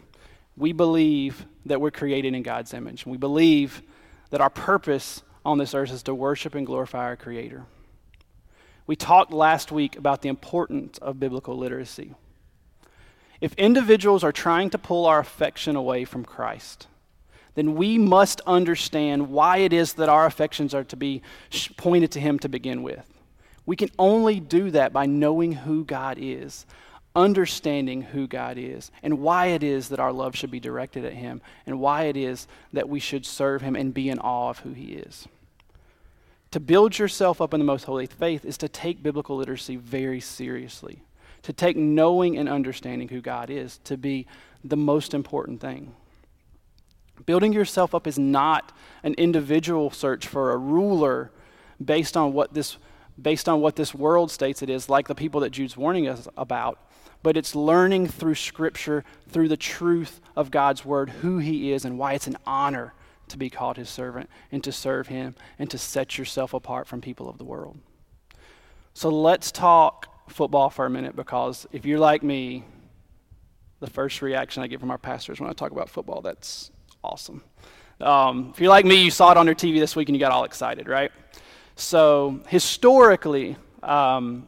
we 0.55 0.71
believe 0.71 1.45
that 1.65 1.79
we're 1.79 1.91
created 1.91 2.33
in 2.33 2.43
God's 2.43 2.73
image. 2.73 3.05
We 3.05 3.17
believe 3.17 3.81
that 4.29 4.41
our 4.41 4.49
purpose 4.49 5.21
on 5.45 5.57
this 5.57 5.73
earth 5.73 5.91
is 5.91 6.03
to 6.03 6.15
worship 6.15 6.55
and 6.55 6.65
glorify 6.65 7.05
our 7.05 7.15
Creator. 7.15 7.65
We 8.87 8.95
talked 8.95 9.31
last 9.31 9.71
week 9.71 9.97
about 9.97 10.21
the 10.21 10.29
importance 10.29 10.97
of 10.97 11.19
biblical 11.19 11.57
literacy. 11.57 12.13
If 13.39 13.53
individuals 13.53 14.23
are 14.23 14.31
trying 14.31 14.69
to 14.71 14.77
pull 14.77 15.05
our 15.05 15.19
affection 15.19 15.75
away 15.75 16.05
from 16.05 16.25
Christ, 16.25 16.87
then 17.57 17.73
we 17.73 17.97
must 17.97 18.39
understand 18.45 19.29
why 19.29 19.57
it 19.57 19.73
is 19.73 19.93
that 19.93 20.09
our 20.09 20.27
affections 20.27 20.75
are 20.75 20.83
to 20.83 20.95
be 20.95 21.23
pointed 21.75 22.11
to 22.11 22.19
Him 22.19 22.37
to 22.39 22.47
begin 22.47 22.83
with. 22.83 23.03
We 23.65 23.75
can 23.75 23.89
only 23.97 24.39
do 24.39 24.69
that 24.69 24.93
by 24.93 25.07
knowing 25.07 25.53
who 25.53 25.83
God 25.83 26.19
is, 26.21 26.67
understanding 27.15 28.03
who 28.03 28.27
God 28.27 28.59
is, 28.59 28.91
and 29.01 29.21
why 29.21 29.47
it 29.47 29.63
is 29.63 29.89
that 29.89 29.99
our 29.99 30.13
love 30.13 30.35
should 30.35 30.51
be 30.51 30.59
directed 30.59 31.03
at 31.03 31.13
Him, 31.13 31.41
and 31.65 31.79
why 31.79 32.03
it 32.03 32.15
is 32.15 32.47
that 32.73 32.89
we 32.89 32.99
should 32.99 33.25
serve 33.25 33.63
Him 33.63 33.75
and 33.75 33.91
be 33.91 34.07
in 34.07 34.19
awe 34.19 34.51
of 34.51 34.59
who 34.59 34.73
He 34.73 34.93
is. 34.93 35.27
To 36.51 36.59
build 36.59 36.99
yourself 36.99 37.41
up 37.41 37.55
in 37.55 37.59
the 37.59 37.65
most 37.65 37.85
holy 37.85 38.05
faith 38.05 38.45
is 38.45 38.59
to 38.59 38.69
take 38.69 39.01
biblical 39.01 39.35
literacy 39.35 39.77
very 39.77 40.19
seriously, 40.19 41.01
to 41.41 41.51
take 41.51 41.75
knowing 41.75 42.37
and 42.37 42.47
understanding 42.47 43.09
who 43.09 43.19
God 43.19 43.49
is 43.49 43.79
to 43.85 43.97
be 43.97 44.27
the 44.63 44.77
most 44.77 45.15
important 45.15 45.59
thing. 45.59 45.95
Building 47.25 47.53
yourself 47.53 47.95
up 47.95 48.07
is 48.07 48.19
not 48.19 48.71
an 49.03 49.13
individual 49.15 49.89
search 49.91 50.27
for 50.27 50.51
a 50.51 50.57
ruler 50.57 51.31
based 51.83 52.15
on 52.15 52.33
what 52.33 52.53
this 52.53 52.77
based 53.19 53.49
on 53.49 53.61
what 53.61 53.75
this 53.75 53.95
world 53.95 54.29
states 54.29 54.61
it 54.61 54.69
is, 54.69 54.89
like 54.89 55.07
the 55.07 55.15
people 55.15 55.41
that 55.41 55.49
Jude's 55.49 55.75
warning 55.75 56.07
us 56.07 56.27
about. 56.37 56.79
But 57.23 57.35
it's 57.35 57.55
learning 57.55 58.07
through 58.07 58.35
Scripture, 58.35 59.03
through 59.27 59.47
the 59.47 59.57
truth 59.57 60.21
of 60.35 60.51
God's 60.51 60.85
Word, 60.85 61.09
who 61.09 61.39
He 61.39 61.71
is 61.71 61.83
and 61.83 61.97
why 61.97 62.13
it's 62.13 62.27
an 62.27 62.37
honor 62.45 62.93
to 63.29 63.37
be 63.37 63.49
called 63.49 63.77
His 63.77 63.89
servant 63.89 64.29
and 64.51 64.63
to 64.63 64.71
serve 64.71 65.07
Him 65.07 65.35
and 65.57 65.69
to 65.71 65.77
set 65.77 66.17
yourself 66.17 66.53
apart 66.53 66.87
from 66.87 67.01
people 67.01 67.27
of 67.27 67.39
the 67.39 67.43
world. 67.43 67.79
So 68.93 69.09
let's 69.09 69.51
talk 69.51 70.29
football 70.29 70.69
for 70.69 70.85
a 70.85 70.89
minute 70.89 71.15
because 71.15 71.65
if 71.71 71.85
you're 71.85 71.99
like 71.99 72.23
me, 72.23 72.63
the 73.79 73.89
first 73.89 74.21
reaction 74.21 74.63
I 74.63 74.67
get 74.67 74.79
from 74.79 74.91
our 74.91 74.97
pastors 74.97 75.39
when 75.39 75.49
I 75.49 75.53
talk 75.53 75.71
about 75.71 75.89
football, 75.89 76.21
that's 76.21 76.71
awesome. 77.07 77.41
Um, 78.01 78.51
if 78.53 78.59
you're 78.59 78.69
like 78.69 78.85
me, 78.85 79.03
you 79.03 79.11
saw 79.11 79.31
it 79.31 79.37
on 79.37 79.45
your 79.45 79.55
TV 79.55 79.79
this 79.79 79.95
week 79.95 80.09
and 80.09 80.15
you 80.15 80.19
got 80.19 80.31
all 80.31 80.43
excited, 80.43 80.87
right? 80.87 81.11
So, 81.75 82.41
historically, 82.47 83.55
um, 83.81 84.47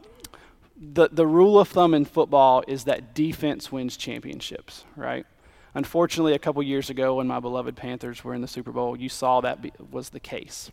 the, 0.76 1.10
the 1.10 1.26
rule 1.26 1.60
of 1.60 1.70
thumb 1.70 1.94
in 1.94 2.06
football 2.06 2.64
is 2.68 2.84
that 2.84 3.14
defense 3.14 3.72
wins 3.72 3.96
championships, 3.96 4.84
right? 4.96 5.26
Unfortunately, 5.74 6.34
a 6.34 6.40
couple 6.40 6.62
years 6.64 6.90
ago 6.90 7.16
when 7.16 7.28
my 7.28 7.40
beloved 7.40 7.76
Panthers 7.76 8.24
were 8.24 8.34
in 8.34 8.42
the 8.42 8.48
Super 8.48 8.72
Bowl, 8.72 8.98
you 8.98 9.08
saw 9.08 9.40
that 9.42 9.62
be, 9.62 9.72
was 9.90 10.10
the 10.10 10.20
case. 10.20 10.72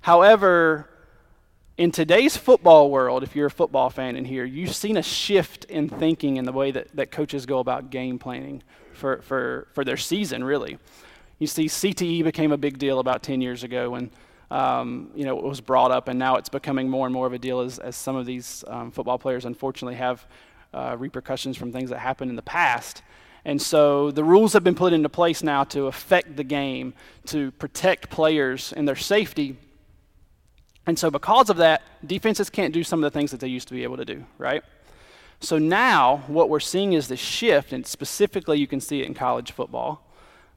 However, 0.00 0.88
in 1.76 1.90
today's 1.90 2.36
football 2.36 2.90
world, 2.90 3.22
if 3.22 3.36
you're 3.36 3.46
a 3.46 3.50
football 3.50 3.90
fan 3.90 4.16
in 4.16 4.24
here, 4.24 4.44
you've 4.44 4.74
seen 4.74 4.96
a 4.96 5.02
shift 5.02 5.64
in 5.66 5.88
thinking 5.88 6.36
in 6.36 6.44
the 6.46 6.52
way 6.52 6.70
that, 6.70 6.94
that 6.96 7.10
coaches 7.10 7.44
go 7.44 7.58
about 7.58 7.90
game 7.90 8.18
planning 8.18 8.62
for, 8.96 9.22
for, 9.22 9.68
for 9.72 9.84
their 9.84 9.96
season, 9.96 10.42
really. 10.42 10.78
You 11.38 11.46
see, 11.46 11.66
CTE 11.66 12.24
became 12.24 12.50
a 12.50 12.56
big 12.56 12.78
deal 12.78 12.98
about 12.98 13.22
10 13.22 13.40
years 13.40 13.62
ago 13.62 13.90
when 13.90 14.10
um, 14.50 15.10
you 15.14 15.24
know, 15.24 15.38
it 15.38 15.44
was 15.44 15.60
brought 15.60 15.90
up, 15.90 16.08
and 16.08 16.18
now 16.18 16.36
it's 16.36 16.48
becoming 16.48 16.88
more 16.88 17.06
and 17.06 17.12
more 17.12 17.26
of 17.26 17.32
a 17.32 17.38
deal 17.38 17.60
as, 17.60 17.78
as 17.78 17.96
some 17.96 18.16
of 18.16 18.26
these 18.26 18.64
um, 18.68 18.90
football 18.90 19.18
players 19.18 19.44
unfortunately 19.44 19.96
have 19.96 20.24
uh, 20.72 20.96
repercussions 20.98 21.56
from 21.56 21.72
things 21.72 21.90
that 21.90 21.98
happened 21.98 22.30
in 22.30 22.36
the 22.36 22.42
past. 22.42 23.02
And 23.44 23.60
so 23.60 24.10
the 24.10 24.24
rules 24.24 24.52
have 24.52 24.64
been 24.64 24.74
put 24.74 24.92
into 24.92 25.08
place 25.08 25.42
now 25.42 25.64
to 25.64 25.86
affect 25.86 26.36
the 26.36 26.44
game, 26.44 26.94
to 27.26 27.50
protect 27.52 28.10
players 28.10 28.72
and 28.72 28.86
their 28.86 28.96
safety. 28.96 29.56
And 30.86 30.98
so, 30.98 31.10
because 31.10 31.50
of 31.50 31.56
that, 31.56 31.82
defenses 32.04 32.50
can't 32.50 32.72
do 32.72 32.84
some 32.84 33.02
of 33.02 33.12
the 33.12 33.16
things 33.16 33.30
that 33.32 33.40
they 33.40 33.48
used 33.48 33.68
to 33.68 33.74
be 33.74 33.82
able 33.82 33.96
to 33.96 34.04
do, 34.04 34.24
right? 34.38 34.62
So 35.40 35.58
now, 35.58 36.24
what 36.26 36.48
we're 36.48 36.60
seeing 36.60 36.94
is 36.94 37.08
the 37.08 37.16
shift, 37.16 37.72
and 37.72 37.86
specifically, 37.86 38.58
you 38.58 38.66
can 38.66 38.80
see 38.80 39.00
it 39.00 39.06
in 39.06 39.14
college 39.14 39.52
football 39.52 40.06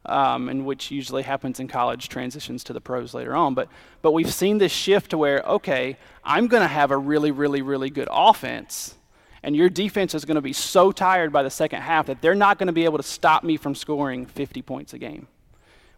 um, 0.05 0.49
and 0.49 0.65
which 0.65 0.91
usually 0.91 1.23
happens 1.23 1.59
in 1.59 1.67
college, 1.67 2.09
transitions 2.09 2.63
to 2.65 2.73
the 2.73 2.81
pros 2.81 3.13
later 3.13 3.35
on. 3.35 3.53
But, 3.53 3.69
but 4.01 4.11
we've 4.11 4.33
seen 4.33 4.57
this 4.57 4.71
shift 4.71 5.11
to 5.11 5.17
where, 5.17 5.39
okay, 5.41 5.97
I'm 6.23 6.47
going 6.47 6.61
to 6.61 6.67
have 6.67 6.91
a 6.91 6.97
really, 6.97 7.31
really, 7.31 7.61
really 7.61 7.89
good 7.89 8.07
offense, 8.11 8.95
and 9.43 9.55
your 9.55 9.69
defense 9.69 10.13
is 10.13 10.25
going 10.25 10.35
to 10.35 10.41
be 10.41 10.53
so 10.53 10.91
tired 10.91 11.31
by 11.31 11.43
the 11.43 11.49
second 11.49 11.81
half 11.81 12.07
that 12.07 12.21
they're 12.21 12.35
not 12.35 12.57
going 12.57 12.67
to 12.67 12.73
be 12.73 12.85
able 12.85 12.97
to 12.97 13.03
stop 13.03 13.43
me 13.43 13.55
from 13.55 13.75
scoring 13.75 14.25
50 14.25 14.61
points 14.61 14.93
a 14.93 14.97
game. 14.97 15.27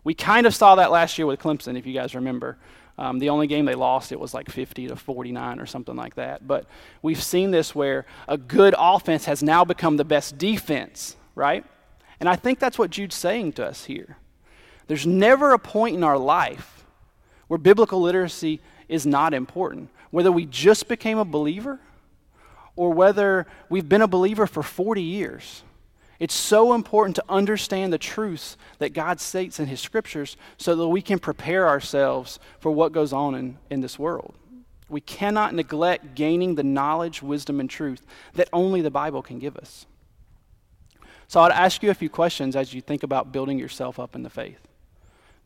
We 0.04 0.14
kind 0.14 0.46
of 0.46 0.54
saw 0.54 0.76
that 0.76 0.92
last 0.92 1.18
year 1.18 1.26
with 1.26 1.40
Clemson, 1.40 1.78
if 1.78 1.86
you 1.86 1.94
guys 1.94 2.14
remember. 2.16 2.58
Um, 3.02 3.18
the 3.18 3.30
only 3.30 3.48
game 3.48 3.66
they 3.66 3.74
lost, 3.74 4.12
it 4.12 4.20
was 4.20 4.32
like 4.32 4.48
50 4.48 4.90
to 4.90 4.96
49 4.96 5.60
or 5.60 5.66
something 5.66 5.96
like 5.96 6.14
that. 6.16 6.48
But 6.48 6.68
we've 7.02 7.22
seen 7.22 7.50
this 7.50 7.74
where 7.74 8.06
a 8.28 8.38
good 8.38 8.76
offense 8.78 9.26
has 9.26 9.42
now 9.42 9.66
become 9.66 9.98
the 9.98 10.06
best 10.06 10.38
defense, 10.38 11.16
right? 11.34 11.66
And 12.20 12.30
I 12.30 12.36
think 12.36 12.60
that's 12.60 12.78
what 12.78 12.92
Jude's 12.92 13.16
saying 13.16 13.54
to 13.54 13.66
us 13.66 13.86
here. 13.86 14.18
There's 14.86 15.08
never 15.08 15.52
a 15.52 15.58
point 15.58 15.96
in 15.96 16.04
our 16.04 16.20
life 16.20 16.86
where 17.48 17.58
biblical 17.58 18.00
literacy 18.00 18.62
is 18.88 19.08
not 19.08 19.34
important. 19.34 19.90
Whether 20.12 20.32
we 20.32 20.46
just 20.46 20.88
became 20.88 21.18
a 21.18 21.26
believer 21.26 21.80
or 22.76 22.94
whether 22.94 23.48
we've 23.68 23.90
been 23.90 24.04
a 24.04 24.08
believer 24.08 24.46
for 24.46 24.62
40 24.62 25.02
years. 25.02 25.64
It's 26.22 26.36
so 26.36 26.74
important 26.74 27.16
to 27.16 27.24
understand 27.28 27.92
the 27.92 27.98
truths 27.98 28.56
that 28.78 28.94
God 28.94 29.20
states 29.20 29.60
in 29.60 29.66
His 29.66 29.80
scriptures 29.80 30.38
so 30.56 30.76
that 30.76 30.88
we 30.88 31.02
can 31.02 31.18
prepare 31.18 31.68
ourselves 31.68 32.38
for 32.60 32.70
what 32.70 32.92
goes 32.92 33.12
on 33.12 33.34
in, 33.34 33.58
in 33.72 33.82
this 33.82 33.98
world. 33.98 34.36
We 34.88 35.02
cannot 35.02 35.56
neglect 35.56 36.14
gaining 36.14 36.54
the 36.54 36.64
knowledge, 36.64 37.24
wisdom, 37.24 37.60
and 37.60 37.68
truth 37.68 38.06
that 38.36 38.50
only 38.54 38.82
the 38.82 38.92
Bible 38.92 39.24
can 39.24 39.40
give 39.40 39.58
us. 39.58 39.88
So 41.28 41.42
I'd 41.42 41.54
ask 41.54 41.82
you 41.82 41.90
a 41.90 41.96
few 41.96 42.10
questions 42.10 42.56
as 42.56 42.72
you 42.72 42.82
think 42.82 43.02
about 43.02 43.32
building 43.32 43.58
yourself 43.58 44.00
up 44.00 44.14
in 44.14 44.22
the 44.22 44.30
faith. 44.30 44.68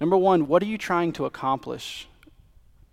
Number 0.01 0.17
one, 0.17 0.45
what 0.45 0.61
are 0.61 0.65
you 0.65 0.77
trying 0.77 1.13
to 1.13 1.25
accomplish 1.25 2.09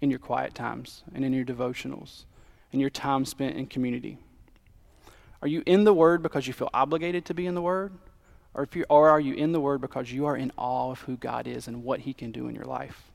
in 0.00 0.08
your 0.08 0.20
quiet 0.20 0.54
times 0.54 1.02
and 1.12 1.24
in 1.24 1.32
your 1.32 1.44
devotionals 1.44 2.26
and 2.70 2.80
your 2.80 2.90
time 2.90 3.24
spent 3.24 3.56
in 3.56 3.66
community? 3.66 4.18
Are 5.42 5.48
you 5.48 5.62
in 5.66 5.84
the 5.84 5.92
Word 5.92 6.22
because 6.22 6.46
you 6.46 6.52
feel 6.52 6.70
obligated 6.72 7.24
to 7.26 7.34
be 7.34 7.46
in 7.46 7.54
the 7.54 7.62
Word? 7.62 7.92
Or, 8.54 8.62
if 8.62 8.76
you, 8.76 8.84
or 8.88 9.10
are 9.10 9.20
you 9.20 9.34
in 9.34 9.52
the 9.52 9.60
Word 9.60 9.80
because 9.80 10.12
you 10.12 10.26
are 10.26 10.36
in 10.36 10.52
awe 10.56 10.92
of 10.92 11.00
who 11.00 11.16
God 11.16 11.46
is 11.46 11.66
and 11.68 11.82
what 11.82 12.00
He 12.00 12.14
can 12.14 12.30
do 12.30 12.48
in 12.48 12.54
your 12.54 12.64
life? 12.64 13.10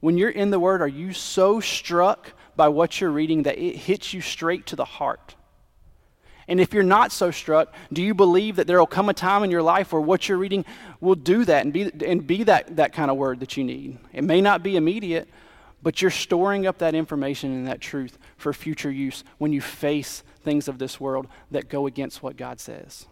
When 0.00 0.18
you're 0.18 0.30
in 0.30 0.50
the 0.50 0.58
Word, 0.58 0.82
are 0.82 0.88
you 0.88 1.12
so 1.12 1.60
struck 1.60 2.32
by 2.56 2.68
what 2.68 3.00
you're 3.00 3.10
reading 3.10 3.44
that 3.44 3.58
it 3.58 3.76
hits 3.76 4.12
you 4.12 4.20
straight 4.20 4.66
to 4.66 4.76
the 4.76 4.84
heart? 4.84 5.36
And 6.48 6.60
if 6.60 6.74
you're 6.74 6.82
not 6.82 7.12
so 7.12 7.30
struck, 7.30 7.72
do 7.92 8.02
you 8.02 8.12
believe 8.12 8.56
that 8.56 8.66
there 8.66 8.78
will 8.78 8.86
come 8.86 9.08
a 9.08 9.14
time 9.14 9.44
in 9.44 9.52
your 9.52 9.62
life 9.62 9.92
where 9.92 10.02
what 10.02 10.28
you're 10.28 10.38
reading 10.38 10.64
will 11.00 11.14
do 11.14 11.44
that 11.44 11.64
and 11.64 11.72
be, 11.72 11.92
and 12.04 12.26
be 12.26 12.42
that, 12.42 12.74
that 12.76 12.92
kind 12.92 13.08
of 13.08 13.16
word 13.16 13.38
that 13.38 13.56
you 13.56 13.62
need? 13.62 13.98
It 14.12 14.24
may 14.24 14.40
not 14.40 14.64
be 14.64 14.74
immediate, 14.74 15.28
but 15.80 16.02
you're 16.02 16.10
storing 16.10 16.66
up 16.66 16.78
that 16.78 16.96
information 16.96 17.52
and 17.52 17.68
that 17.68 17.80
truth 17.80 18.18
for 18.36 18.52
future 18.52 18.90
use 18.90 19.22
when 19.38 19.52
you 19.52 19.60
face 19.60 20.24
things 20.42 20.68
of 20.68 20.78
this 20.78 21.00
world 21.00 21.26
that 21.50 21.68
go 21.68 21.86
against 21.86 22.22
what 22.22 22.36
God 22.36 22.60
says. 22.60 23.06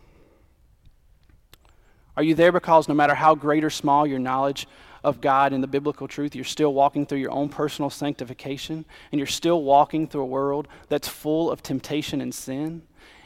Are 2.17 2.23
you 2.23 2.35
there 2.35 2.53
because 2.53 2.89
no 2.89 2.95
matter 2.95 3.15
how 3.15 3.35
great 3.35 3.63
or 3.63 3.71
small 3.71 4.07
your 4.07 4.19
knowledge 4.19 4.67
of 5.05 5.21
God 5.21 5.53
and 5.53 5.63
the 5.63 5.69
biblical 5.69 6.09
truth, 6.09 6.35
you're 6.35 6.45
still 6.45 6.75
walking 6.75 7.07
through 7.07 7.19
your 7.19 7.31
own 7.31 7.49
personal 7.49 7.91
sanctification 7.91 8.85
and 9.13 9.19
you're 9.19 9.27
still 9.27 9.63
walking 9.63 10.09
through 10.09 10.23
a 10.23 10.27
world 10.27 10.67
that's 10.89 11.07
full 11.07 11.51
of 11.51 11.63
temptation 11.63 12.21
and 12.21 12.35
sin? 12.35 12.83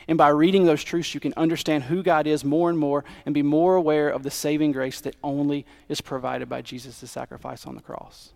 And 0.08 0.18
by 0.18 0.28
reading 0.28 0.64
those 0.64 0.84
truths, 0.84 1.14
you 1.14 1.20
can 1.20 1.32
understand 1.36 1.84
who 1.84 2.02
God 2.02 2.26
is 2.26 2.44
more 2.44 2.68
and 2.68 2.78
more 2.78 3.04
and 3.24 3.34
be 3.34 3.42
more 3.42 3.76
aware 3.76 4.08
of 4.08 4.24
the 4.24 4.30
saving 4.30 4.72
grace 4.72 5.00
that 5.00 5.16
only 5.22 5.64
is 5.88 6.00
provided 6.00 6.48
by 6.48 6.60
Jesus' 6.60 7.10
sacrifice 7.10 7.66
on 7.66 7.76
the 7.76 7.80
cross. 7.80 8.32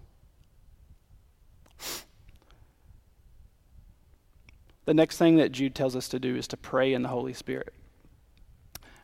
The 4.87 4.95
next 4.95 5.19
thing 5.19 5.37
that 5.37 5.53
Jude 5.53 5.75
tells 5.75 5.95
us 5.97 6.09
to 6.09 6.19
do 6.19 6.37
is 6.37 6.47
to 6.49 6.57
pray 6.57 6.95
in 6.95 7.03
the 7.03 7.09
Holy 7.09 7.35
Spirit. 7.35 7.75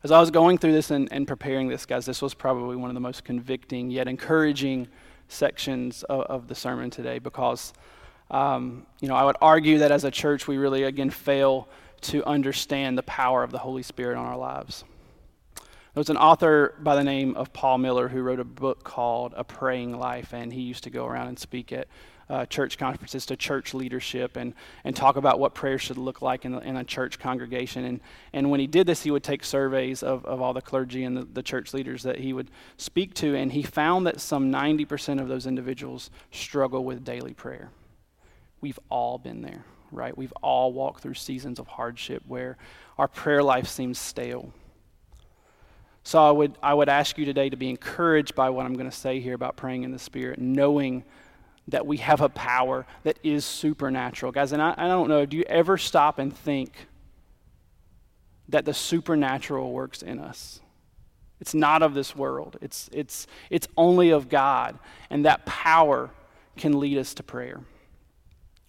As 0.05 0.11
I 0.11 0.21
was 0.21 0.31
going 0.31 0.59
through 0.59 0.73
this 0.73 0.91
and, 0.91 1.09
and 1.13 1.29
preparing 1.29 1.69
this, 1.69 1.87
guys, 1.87 2.07
this 2.07 2.23
was 2.23 2.35
probably 2.35 2.77
one 2.77 2.89
of 2.89 2.95
the 2.95 3.01
most 3.01 3.25
convicting 3.25 3.91
yet 3.91 4.09
encouraging 4.09 4.89
sections 5.29 6.05
of, 6.05 6.21
of 6.23 6.49
the 6.49 6.55
sermon 6.55 6.91
today 6.91 7.19
because, 7.19 7.73
um, 8.31 8.87
you 9.01 9.09
know, 9.09 9.15
I 9.15 9.25
would 9.25 9.37
argue 9.41 9.79
that 9.79 9.91
as 9.91 10.05
a 10.05 10.11
church, 10.11 10.47
we 10.47 10.57
really, 10.57 10.85
again, 10.85 11.11
fail 11.11 11.69
to 12.03 12.25
understand 12.25 12.97
the 12.97 13.03
power 13.03 13.43
of 13.43 13.51
the 13.51 13.59
Holy 13.59 13.83
Spirit 13.83 14.17
on 14.17 14.25
our 14.25 14.37
lives. 14.37 14.85
There 15.57 16.01
was 16.01 16.11
an 16.11 16.17
author 16.17 16.75
by 16.81 16.95
the 16.95 17.05
name 17.05 17.37
of 17.37 17.53
Paul 17.53 17.79
Miller 17.79 18.09
who 18.09 18.23
wrote 18.23 18.41
a 18.41 18.45
book 18.45 18.83
called 18.85 19.35
A 19.37 19.45
Praying 19.45 19.99
Life, 19.99 20.33
and 20.33 20.53
he 20.53 20.63
used 20.63 20.85
to 20.85 20.91
go 20.91 21.07
around 21.07 21.29
and 21.29 21.39
speak 21.39 21.73
at 21.73 21.89
uh, 22.29 22.47
church 22.47 22.79
conferences 22.79 23.27
to 23.27 23.37
church 23.37 23.75
leadership 23.75 24.37
and, 24.37 24.55
and 24.85 24.95
talk 24.95 25.17
about 25.17 25.39
what 25.39 25.55
prayer 25.55 25.79
should 25.79 25.99
look 25.99 26.23
like 26.23 26.45
in, 26.45 26.53
the, 26.53 26.59
in 26.61 26.77
a 26.77 26.85
church 26.85 27.19
congregation. 27.19 27.85
And, 27.85 28.01
and 28.33 28.51
when 28.51 28.61
he 28.61 28.67
did 28.67 28.87
this, 28.87 29.03
he 29.03 29.11
would 29.11 29.23
take 29.23 29.45
surveys 29.45 30.03
of, 30.03 30.25
of 30.25 30.41
all 30.41 30.53
the 30.53 30.63
clergy 30.63 31.05
and 31.05 31.17
the, 31.17 31.25
the 31.25 31.43
church 31.43 31.75
leaders 31.75 32.03
that 32.03 32.19
he 32.19 32.33
would 32.33 32.51
speak 32.77 33.15
to, 33.15 33.35
and 33.35 33.53
he 33.53 33.63
found 33.63 34.07
that 34.07 34.21
some 34.21 34.51
90% 34.53 35.21
of 35.21 35.29
those 35.29 35.47
individuals 35.47 36.11
struggle 36.31 36.85
with 36.85 37.05
daily 37.05 37.35
prayer. 37.35 37.71
We've 38.61 38.79
all 38.89 39.19
been 39.19 39.43
there 39.43 39.65
right? 39.93 40.17
We've 40.17 40.33
all 40.43 40.73
walked 40.73 41.03
through 41.03 41.15
seasons 41.15 41.59
of 41.59 41.69
hardship 41.69 42.23
where 42.27 42.57
our 42.99 43.09
prayer 43.09 43.43
life 43.43 43.69
seems 43.69 43.99
stale. 43.99 44.53
So 46.05 46.21
I 46.21 46.31
would, 46.33 46.59
I 46.63 46.75
would 46.75 46.89
ask 46.89 47.17
you 47.17 47.25
today 47.25 47.49
to 47.51 47.57
be 47.57 47.71
encouraged 47.71 48.35
by 48.35 48.51
what 48.51 48.67
I'm 48.67 48.75
going 48.75 48.91
to 48.91 48.97
say 48.97 49.21
here 49.21 49.35
about 49.35 49.57
praying 49.57 49.85
in 49.85 49.93
the 49.93 49.99
Spirit, 49.99 50.41
knowing 50.41 51.05
that 51.73 51.87
we 51.87 51.97
have 51.99 52.21
a 52.21 52.29
power 52.29 52.87
that 53.03 53.19
is 53.23 53.45
supernatural. 53.45 54.31
Guys, 54.31 54.53
and 54.53 54.63
I, 54.63 54.75
I 54.77 54.87
don't 54.87 55.09
know, 55.09 55.27
do 55.27 55.37
you 55.37 55.45
ever 55.45 55.77
stop 55.77 56.19
and 56.19 56.35
think 56.35 56.87
that 58.49 58.65
the 58.65 58.75
supernatural 58.75 59.73
works 59.73 60.03
in 60.03 60.19
us? 60.19 60.61
It's 61.41 61.55
not 61.55 61.83
of 61.83 61.95
this 61.95 62.15
world. 62.15 62.57
It's, 62.61 62.89
it's, 62.93 63.27
it's 63.51 63.67
only 63.77 64.11
of 64.11 64.29
God. 64.29 64.79
And 65.11 65.25
that 65.25 65.45
power 65.45 66.11
can 66.57 66.79
lead 66.79 66.99
us 66.99 67.15
to 67.15 67.23
prayer. 67.23 67.63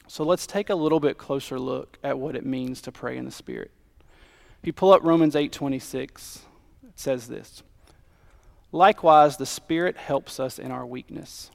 So 0.07 0.23
let's 0.23 0.47
take 0.47 0.69
a 0.69 0.75
little 0.75 0.99
bit 0.99 1.17
closer 1.17 1.59
look 1.59 1.99
at 2.03 2.17
what 2.17 2.35
it 2.35 2.45
means 2.45 2.81
to 2.81 2.91
pray 2.91 3.17
in 3.17 3.25
the 3.25 3.31
Spirit. 3.31 3.71
If 4.61 4.67
you 4.67 4.73
pull 4.73 4.93
up 4.93 5.03
Romans 5.03 5.35
8:26, 5.35 6.39
it 6.87 6.99
says 6.99 7.27
this. 7.27 7.63
Likewise, 8.71 9.37
the 9.37 9.45
Spirit 9.45 9.97
helps 9.97 10.39
us 10.39 10.57
in 10.57 10.71
our 10.71 10.85
weakness, 10.85 11.51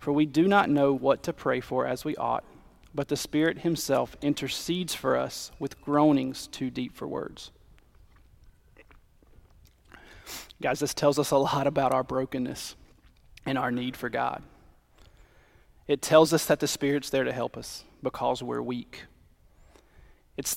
for 0.00 0.12
we 0.12 0.26
do 0.26 0.48
not 0.48 0.70
know 0.70 0.92
what 0.92 1.22
to 1.22 1.32
pray 1.32 1.60
for 1.60 1.86
as 1.86 2.04
we 2.04 2.16
ought, 2.16 2.42
but 2.94 3.08
the 3.08 3.16
Spirit 3.16 3.58
himself 3.58 4.16
intercedes 4.22 4.94
for 4.94 5.16
us 5.16 5.52
with 5.58 5.80
groanings 5.82 6.46
too 6.48 6.70
deep 6.70 6.96
for 6.96 7.06
words. 7.06 7.52
Guys, 10.60 10.80
this 10.80 10.94
tells 10.94 11.18
us 11.18 11.30
a 11.30 11.36
lot 11.36 11.66
about 11.66 11.92
our 11.92 12.02
brokenness 12.02 12.76
and 13.44 13.58
our 13.58 13.70
need 13.70 13.94
for 13.94 14.08
God. 14.08 14.42
It 15.86 16.00
tells 16.00 16.32
us 16.32 16.46
that 16.46 16.60
the 16.60 16.68
Spirit's 16.68 17.10
there 17.10 17.24
to 17.24 17.32
help 17.32 17.56
us 17.56 17.84
because 18.02 18.42
we're 18.42 18.62
weak. 18.62 19.04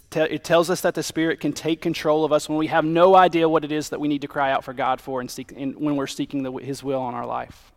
Te- 0.10 0.21
it 0.21 0.45
tells 0.45 0.69
us 0.69 0.79
that 0.82 0.95
the 0.95 1.03
Spirit 1.03 1.41
can 1.41 1.51
take 1.51 1.82
control 1.82 2.23
of 2.23 2.32
us 2.32 2.47
when 2.47 2.58
we 2.58 2.67
have 2.67 2.86
no 2.86 3.15
idea 3.15 3.49
what 3.49 3.65
it 3.65 3.71
is 3.73 3.89
that 3.89 3.99
we 3.99 4.08
need 4.08 4.21
to 4.21 4.27
cry 4.27 4.51
out 4.51 4.63
for 4.63 4.71
God 4.71 5.01
for 5.01 5.19
and 5.19 5.29
seek, 5.29 5.51
in, 5.51 5.73
when 5.73 5.97
we're 5.97 6.08
seeking 6.08 6.43
the, 6.43 6.53
His 6.53 6.82
will 6.82 7.01
on 7.01 7.13
our 7.13 7.25
life. 7.25 7.72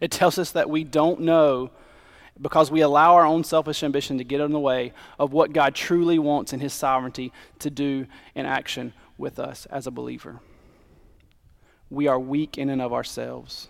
It 0.00 0.10
tells 0.10 0.38
us 0.38 0.52
that 0.52 0.70
we 0.70 0.84
don't 0.84 1.20
know 1.20 1.70
because 2.40 2.70
we 2.70 2.80
allow 2.80 3.14
our 3.14 3.24
own 3.24 3.44
selfish 3.44 3.82
ambition 3.82 4.18
to 4.18 4.24
get 4.24 4.40
in 4.40 4.52
the 4.52 4.58
way 4.58 4.92
of 5.18 5.32
what 5.32 5.52
God 5.52 5.74
truly 5.74 6.18
wants 6.18 6.52
in 6.52 6.60
His 6.60 6.72
sovereignty 6.72 7.32
to 7.60 7.70
do 7.70 8.06
in 8.34 8.46
action 8.46 8.92
with 9.16 9.38
us 9.38 9.66
as 9.66 9.86
a 9.86 9.92
believer. 9.92 10.40
We 11.90 12.08
are 12.08 12.18
weak 12.18 12.58
in 12.58 12.70
and 12.70 12.82
of 12.82 12.92
ourselves. 12.92 13.68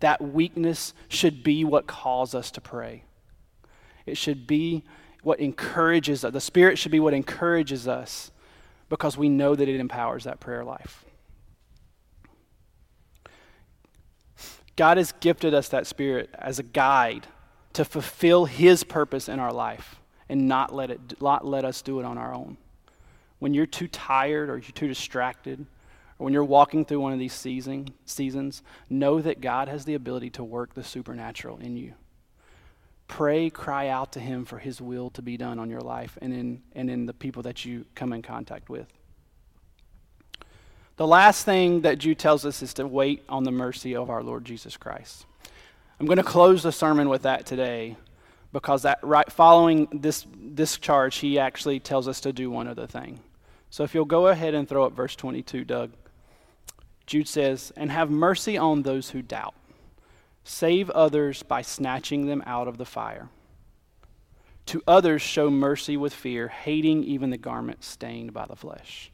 That 0.00 0.20
weakness 0.22 0.92
should 1.08 1.42
be 1.42 1.64
what 1.64 1.86
calls 1.86 2.34
us 2.34 2.50
to 2.52 2.60
pray. 2.60 3.04
It 4.04 4.16
should 4.16 4.46
be 4.46 4.84
what 5.22 5.40
encourages 5.40 6.24
us. 6.24 6.32
The 6.32 6.40
Spirit 6.40 6.78
should 6.78 6.92
be 6.92 7.00
what 7.00 7.14
encourages 7.14 7.88
us 7.88 8.30
because 8.88 9.18
we 9.18 9.28
know 9.28 9.56
that 9.56 9.68
it 9.68 9.80
empowers 9.80 10.24
that 10.24 10.38
prayer 10.38 10.64
life. 10.64 11.05
God 14.76 14.98
has 14.98 15.12
gifted 15.20 15.54
us 15.54 15.68
that 15.68 15.86
Spirit 15.86 16.30
as 16.38 16.58
a 16.58 16.62
guide 16.62 17.26
to 17.72 17.84
fulfill 17.84 18.44
His 18.44 18.84
purpose 18.84 19.28
in 19.28 19.40
our 19.40 19.52
life 19.52 19.96
and 20.28 20.46
not 20.46 20.74
let, 20.74 20.90
it, 20.90 21.20
not 21.20 21.46
let 21.46 21.64
us 21.64 21.82
do 21.82 21.98
it 21.98 22.04
on 22.04 22.18
our 22.18 22.34
own. 22.34 22.58
When 23.38 23.54
you're 23.54 23.66
too 23.66 23.88
tired 23.88 24.48
or 24.48 24.58
you're 24.58 24.70
too 24.72 24.88
distracted, 24.88 25.66
or 26.18 26.24
when 26.24 26.32
you're 26.32 26.44
walking 26.44 26.84
through 26.84 27.00
one 27.00 27.12
of 27.12 27.18
these 27.18 27.34
season, 27.34 27.88
seasons, 28.04 28.62
know 28.88 29.20
that 29.20 29.40
God 29.40 29.68
has 29.68 29.84
the 29.84 29.94
ability 29.94 30.30
to 30.30 30.44
work 30.44 30.74
the 30.74 30.84
supernatural 30.84 31.58
in 31.58 31.76
you. 31.76 31.94
Pray, 33.08 33.50
cry 33.50 33.88
out 33.88 34.12
to 34.12 34.20
Him 34.20 34.44
for 34.44 34.58
His 34.58 34.80
will 34.80 35.10
to 35.10 35.22
be 35.22 35.36
done 35.36 35.58
on 35.58 35.70
your 35.70 35.80
life 35.80 36.18
and 36.20 36.32
in, 36.32 36.62
and 36.72 36.90
in 36.90 37.06
the 37.06 37.14
people 37.14 37.42
that 37.42 37.64
you 37.64 37.84
come 37.94 38.12
in 38.12 38.22
contact 38.22 38.68
with. 38.68 38.92
The 40.96 41.06
last 41.06 41.44
thing 41.44 41.82
that 41.82 41.98
Jude 41.98 42.18
tells 42.18 42.46
us 42.46 42.62
is 42.62 42.72
to 42.74 42.86
wait 42.86 43.22
on 43.28 43.44
the 43.44 43.50
mercy 43.50 43.94
of 43.94 44.08
our 44.08 44.22
Lord 44.22 44.46
Jesus 44.46 44.76
Christ. 44.78 45.26
I'm 46.00 46.06
going 46.06 46.16
to 46.16 46.24
close 46.24 46.62
the 46.62 46.72
sermon 46.72 47.08
with 47.08 47.22
that 47.22 47.44
today 47.44 47.96
because 48.52 48.82
that 48.82 48.98
right 49.02 49.30
following 49.30 49.88
this 49.92 50.26
this 50.34 50.78
charge 50.78 51.16
he 51.16 51.38
actually 51.38 51.80
tells 51.80 52.08
us 52.08 52.20
to 52.22 52.32
do 52.32 52.50
one 52.50 52.66
other 52.66 52.86
thing. 52.86 53.20
So 53.68 53.84
if 53.84 53.94
you'll 53.94 54.06
go 54.06 54.28
ahead 54.28 54.54
and 54.54 54.66
throw 54.66 54.84
up 54.84 54.94
verse 54.94 55.14
22, 55.16 55.64
Doug. 55.64 55.92
Jude 57.06 57.28
says, 57.28 57.72
And 57.76 57.90
have 57.90 58.10
mercy 58.10 58.56
on 58.56 58.82
those 58.82 59.10
who 59.10 59.22
doubt. 59.22 59.54
Save 60.44 60.90
others 60.90 61.42
by 61.42 61.62
snatching 61.62 62.26
them 62.26 62.42
out 62.46 62.68
of 62.68 62.78
the 62.78 62.84
fire. 62.84 63.28
To 64.66 64.82
others, 64.86 65.22
show 65.22 65.50
mercy 65.50 65.96
with 65.96 66.12
fear, 66.12 66.48
hating 66.48 67.04
even 67.04 67.30
the 67.30 67.36
garment 67.36 67.84
stained 67.84 68.32
by 68.32 68.46
the 68.46 68.56
flesh. 68.56 69.12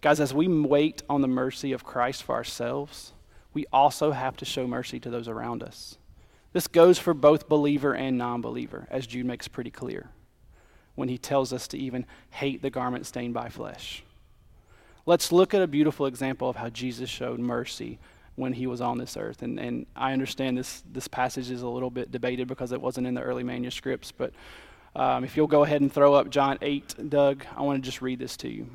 Guys, 0.00 0.20
as 0.20 0.32
we 0.32 0.48
wait 0.48 1.02
on 1.10 1.20
the 1.20 1.28
mercy 1.28 1.72
of 1.72 1.84
Christ 1.84 2.22
for 2.22 2.34
ourselves, 2.34 3.12
we 3.52 3.66
also 3.72 4.12
have 4.12 4.36
to 4.38 4.44
show 4.44 4.66
mercy 4.66 4.98
to 5.00 5.10
those 5.10 5.28
around 5.28 5.62
us. 5.62 5.98
This 6.52 6.66
goes 6.66 6.98
for 6.98 7.14
both 7.14 7.48
believer 7.48 7.94
and 7.94 8.16
non 8.16 8.40
believer, 8.40 8.86
as 8.90 9.06
Jude 9.06 9.26
makes 9.26 9.46
pretty 9.46 9.70
clear 9.70 10.08
when 10.94 11.08
he 11.08 11.18
tells 11.18 11.52
us 11.52 11.68
to 11.68 11.78
even 11.78 12.06
hate 12.30 12.62
the 12.62 12.70
garment 12.70 13.06
stained 13.06 13.34
by 13.34 13.48
flesh. 13.48 14.02
Let's 15.06 15.32
look 15.32 15.54
at 15.54 15.62
a 15.62 15.66
beautiful 15.66 16.06
example 16.06 16.48
of 16.48 16.56
how 16.56 16.68
Jesus 16.68 17.08
showed 17.08 17.38
mercy 17.38 17.98
when 18.36 18.52
he 18.52 18.66
was 18.66 18.80
on 18.80 18.98
this 18.98 19.16
earth. 19.16 19.42
And, 19.42 19.58
and 19.58 19.86
I 19.94 20.12
understand 20.12 20.58
this, 20.58 20.82
this 20.92 21.08
passage 21.08 21.50
is 21.50 21.62
a 21.62 21.68
little 21.68 21.90
bit 21.90 22.10
debated 22.10 22.48
because 22.48 22.72
it 22.72 22.80
wasn't 22.80 23.06
in 23.06 23.14
the 23.14 23.22
early 23.22 23.44
manuscripts, 23.44 24.12
but 24.12 24.32
um, 24.96 25.24
if 25.24 25.36
you'll 25.36 25.46
go 25.46 25.62
ahead 25.62 25.80
and 25.80 25.92
throw 25.92 26.14
up 26.14 26.30
John 26.30 26.58
8, 26.60 27.08
Doug, 27.08 27.44
I 27.56 27.62
want 27.62 27.82
to 27.82 27.86
just 27.86 28.02
read 28.02 28.18
this 28.18 28.36
to 28.38 28.48
you. 28.48 28.66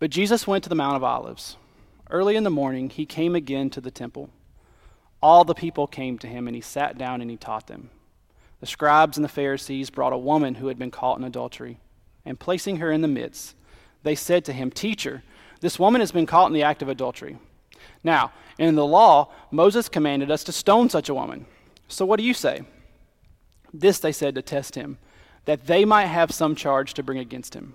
But 0.00 0.10
Jesus 0.10 0.46
went 0.46 0.64
to 0.64 0.70
the 0.70 0.74
Mount 0.74 0.96
of 0.96 1.04
Olives. 1.04 1.56
Early 2.10 2.34
in 2.34 2.42
the 2.42 2.50
morning, 2.50 2.88
he 2.88 3.04
came 3.06 3.36
again 3.36 3.68
to 3.70 3.82
the 3.82 3.90
temple. 3.90 4.30
All 5.22 5.44
the 5.44 5.54
people 5.54 5.86
came 5.86 6.18
to 6.18 6.26
him, 6.26 6.48
and 6.48 6.56
he 6.56 6.62
sat 6.62 6.96
down 6.96 7.20
and 7.20 7.30
he 7.30 7.36
taught 7.36 7.66
them. 7.66 7.90
The 8.60 8.66
scribes 8.66 9.18
and 9.18 9.24
the 9.24 9.28
Pharisees 9.28 9.90
brought 9.90 10.14
a 10.14 10.18
woman 10.18 10.56
who 10.56 10.68
had 10.68 10.78
been 10.78 10.90
caught 10.90 11.18
in 11.18 11.24
adultery, 11.24 11.78
and 12.24 12.40
placing 12.40 12.78
her 12.78 12.90
in 12.90 13.02
the 13.02 13.08
midst, 13.08 13.54
they 14.02 14.14
said 14.14 14.44
to 14.46 14.54
him, 14.54 14.70
Teacher, 14.70 15.22
this 15.60 15.78
woman 15.78 16.00
has 16.00 16.12
been 16.12 16.26
caught 16.26 16.46
in 16.46 16.54
the 16.54 16.62
act 16.62 16.80
of 16.80 16.88
adultery. 16.88 17.36
Now, 18.02 18.32
in 18.58 18.76
the 18.76 18.86
law, 18.86 19.30
Moses 19.50 19.90
commanded 19.90 20.30
us 20.30 20.44
to 20.44 20.52
stone 20.52 20.88
such 20.88 21.10
a 21.10 21.14
woman. 21.14 21.44
So 21.88 22.06
what 22.06 22.18
do 22.18 22.24
you 22.24 22.32
say? 22.32 22.62
This 23.72 23.98
they 23.98 24.12
said 24.12 24.34
to 24.34 24.42
test 24.42 24.74
him, 24.74 24.96
that 25.44 25.66
they 25.66 25.84
might 25.84 26.06
have 26.06 26.32
some 26.32 26.54
charge 26.54 26.94
to 26.94 27.02
bring 27.02 27.18
against 27.18 27.52
him. 27.54 27.74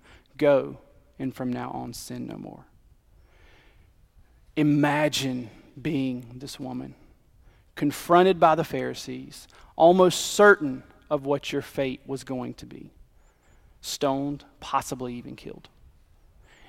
Go, 0.41 0.79
and 1.19 1.35
from 1.35 1.53
now 1.53 1.69
on 1.69 1.93
sin 1.93 2.25
no 2.25 2.35
more. 2.35 2.65
Imagine 4.55 5.51
being 5.79 6.25
this 6.33 6.59
woman, 6.59 6.95
confronted 7.75 8.39
by 8.39 8.55
the 8.55 8.63
Pharisees, 8.63 9.47
almost 9.75 10.19
certain 10.19 10.81
of 11.11 11.27
what 11.27 11.51
your 11.51 11.61
fate 11.61 12.01
was 12.07 12.23
going 12.23 12.55
to 12.55 12.65
be 12.65 12.89
stoned, 13.81 14.43
possibly 14.59 15.13
even 15.13 15.35
killed. 15.35 15.69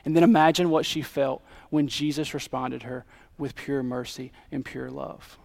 And 0.04 0.14
then 0.14 0.22
imagine 0.22 0.68
what 0.68 0.84
she 0.84 1.00
felt 1.00 1.42
when 1.70 1.88
Jesus 1.88 2.34
responded 2.34 2.82
her 2.82 3.06
with 3.38 3.54
pure 3.54 3.82
mercy 3.82 4.32
and 4.50 4.66
pure 4.66 4.90
love. 4.90 5.38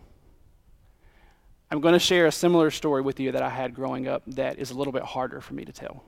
I'm 1.72 1.80
going 1.80 1.94
to 1.94 2.00
share 2.00 2.26
a 2.26 2.32
similar 2.34 2.72
story 2.72 3.02
with 3.02 3.22
you 3.22 3.32
that 3.32 3.42
I 3.42 3.50
had 3.50 3.74
growing 3.74 4.06
up 4.06 4.24
that 4.28 4.60
is 4.60 4.72
a 4.72 4.76
little 4.76 4.92
bit 4.92 5.04
harder 5.04 5.40
for 5.40 5.54
me 5.54 5.64
to 5.64 5.72
tell 5.72 6.04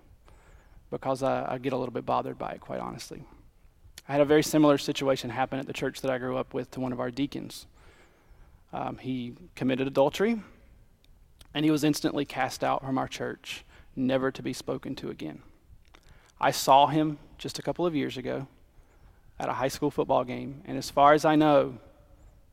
because 0.90 1.24
I, 1.24 1.54
I 1.54 1.58
get 1.58 1.74
a 1.74 1.78
little 1.78 1.94
bit 1.94 2.06
bothered 2.06 2.38
by 2.38 2.52
it, 2.52 2.62
quite 2.62 2.80
honestly. 2.80 3.24
I 4.08 4.14
had 4.14 4.22
a 4.22 4.26
very 4.26 4.44
similar 4.44 4.78
situation 4.78 5.30
happen 5.30 5.60
at 5.60 5.68
the 5.68 5.74
church 5.74 6.02
that 6.02 6.12
I 6.12 6.18
grew 6.18 6.38
up 6.38 6.54
with 6.54 6.72
to 6.72 6.80
one 6.80 6.92
of 6.92 7.00
our 7.00 7.12
deacons. 7.12 7.68
Um, 8.74 8.98
he 8.98 9.34
committed 9.56 9.88
adultery, 9.88 10.42
and 11.54 11.66
he 11.66 11.72
was 11.72 11.84
instantly 11.84 12.26
cast 12.26 12.64
out 12.64 12.84
from 12.84 12.98
our 12.98 13.08
church, 13.08 13.64
never 13.96 14.32
to 14.32 14.42
be 14.42 14.54
spoken 14.54 14.96
to 14.96 15.10
again. 15.10 15.42
I 16.42 16.52
saw 16.52 16.88
him 16.88 17.20
just 17.38 17.60
a 17.60 17.62
couple 17.62 17.86
of 17.86 17.96
years 17.96 18.18
ago 18.18 18.48
at 19.40 19.50
a 19.50 19.54
high 19.54 19.68
school 19.68 19.92
football 19.92 20.24
game, 20.24 20.62
and 20.66 20.78
as 20.78 20.90
far 20.90 21.14
as 21.14 21.24
I 21.24 21.36
know, 21.36 21.78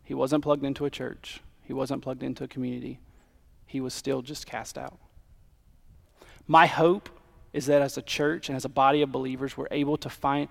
he 0.05 0.15
wasn't 0.15 0.43
plugged 0.43 0.65
into 0.65 0.85
a 0.85 0.91
church, 0.91 1.41
he 1.63 1.73
wasn't 1.73 2.03
plugged 2.03 2.23
into 2.23 2.45
a 2.45 2.49
community, 2.49 3.01
he 3.67 3.81
was 3.81 3.95
still 3.95 4.23
just 4.23 4.47
cast 4.47 4.79
out. 4.79 4.99
My 6.47 6.67
hope 6.67 7.09
is 7.57 7.67
that 7.67 7.81
as 7.81 7.97
a 7.97 8.03
church 8.03 8.51
and 8.51 8.57
as 8.57 8.67
a 8.67 8.69
body 8.69 9.01
of 9.01 9.11
believers, 9.11 9.57
we're 9.57 9.67
able 9.71 9.97
to 9.97 10.11
find, 10.11 10.49